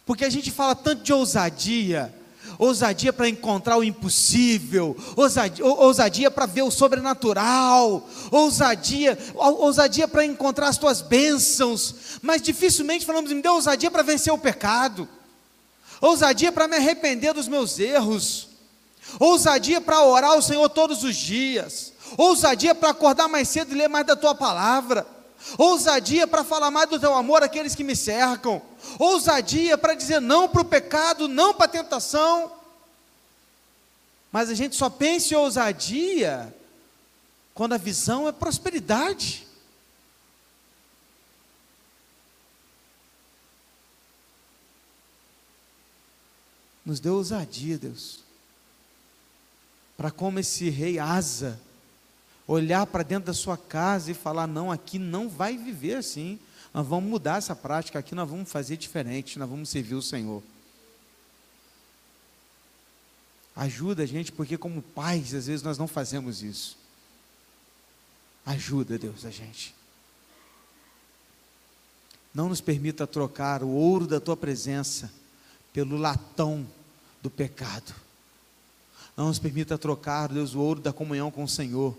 [0.05, 2.15] Porque a gente fala tanto de ousadia,
[2.57, 10.69] ousadia para encontrar o impossível, ousadia, ousadia para ver o sobrenatural, ousadia, ousadia para encontrar
[10.69, 15.07] as tuas bênçãos, mas dificilmente falamos, me dê ousadia para vencer o pecado,
[15.99, 18.52] ousadia para me arrepender dos meus erros,
[19.19, 23.87] ousadia para orar ao Senhor todos os dias, ousadia para acordar mais cedo e ler
[23.87, 25.05] mais da tua palavra,
[25.57, 28.61] ousadia para falar mais do teu amor àqueles que me cercam,
[28.97, 32.51] ousadia para dizer não para o pecado, não para a tentação.
[34.31, 36.53] Mas a gente só pensa em ousadia
[37.53, 39.47] quando a visão é prosperidade.
[46.83, 48.22] Nos deu ousadia, Deus
[50.03, 51.57] para como esse rei Asa
[52.45, 56.37] olhar para dentro da sua casa e falar: não, aqui não vai viver assim.
[56.73, 60.43] Nós vamos mudar essa prática, aqui nós vamos fazer diferente, nós vamos servir o Senhor.
[63.55, 66.77] Ajuda a gente, porque como pais, às vezes nós não fazemos isso.
[68.45, 69.73] Ajuda, Deus, a gente.
[72.33, 75.09] Não nos permita trocar o ouro da tua presença
[75.71, 76.67] pelo latão
[77.21, 78.02] do pecado.
[79.15, 81.95] Não nos permita trocar, Deus, o ouro da comunhão com o Senhor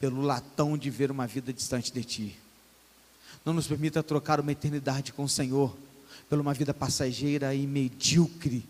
[0.00, 2.38] pelo latão de ver uma vida distante de Ti.
[3.44, 5.76] Não nos permita trocar uma eternidade com o Senhor
[6.28, 8.64] por uma vida passageira e medíocre.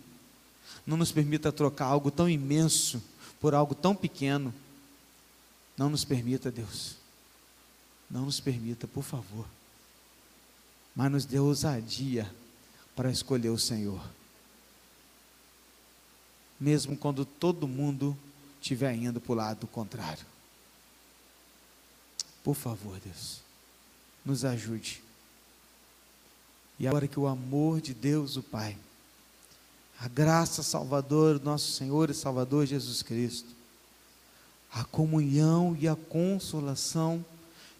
[0.85, 3.01] Não nos permita trocar algo tão imenso
[3.39, 4.53] por algo tão pequeno.
[5.77, 6.95] Não nos permita, Deus.
[8.09, 9.45] Não nos permita, por favor.
[10.95, 12.29] Mas nos dê ousadia
[12.95, 14.01] para escolher o Senhor
[16.59, 18.17] mesmo quando todo mundo
[18.61, 20.25] estiver indo para o lado contrário.
[22.43, 23.41] Por favor, Deus,
[24.25, 25.03] nos ajude.
[26.79, 28.77] E agora que o amor de Deus, o Pai,
[29.99, 33.49] a graça salvadora do nosso Senhor e Salvador Jesus Cristo,
[34.71, 37.25] a comunhão e a consolação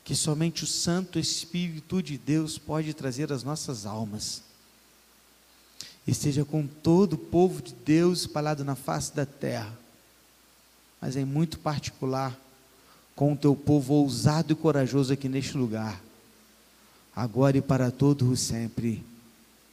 [0.03, 4.46] que somente o Santo Espírito de Deus pode trazer às nossas almas
[6.07, 9.77] esteja com todo o povo de Deus espalhado na face da terra,
[11.01, 12.35] mas em muito particular
[13.15, 16.01] com o teu povo ousado e corajoso aqui neste lugar,
[17.15, 19.03] agora e para todos sempre.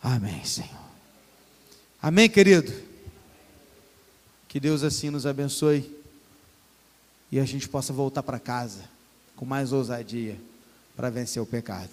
[0.03, 0.85] Amém, Senhor.
[2.03, 2.73] Amém, querido.
[4.49, 5.91] Que Deus assim nos abençoe
[7.31, 8.83] e a gente possa voltar para casa
[9.37, 10.41] com mais ousadia
[10.97, 11.91] para vencer o pecado.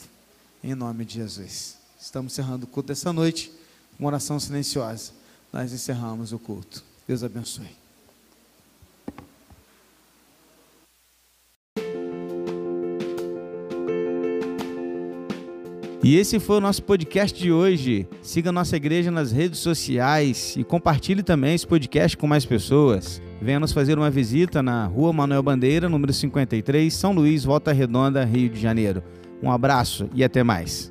[0.63, 1.77] Em nome de Jesus.
[1.99, 3.51] Estamos encerrando o culto dessa noite
[4.01, 5.11] uma oração silenciosa.
[5.53, 6.83] Nós encerramos o culto.
[7.07, 7.67] Deus abençoe.
[16.03, 18.07] E esse foi o nosso podcast de hoje.
[18.23, 23.21] Siga nossa igreja nas redes sociais e compartilhe também esse podcast com mais pessoas.
[23.39, 28.25] Venha nos fazer uma visita na Rua Manuel Bandeira, número 53, São Luís, Volta Redonda,
[28.25, 29.03] Rio de Janeiro.
[29.43, 30.90] Um abraço e até mais.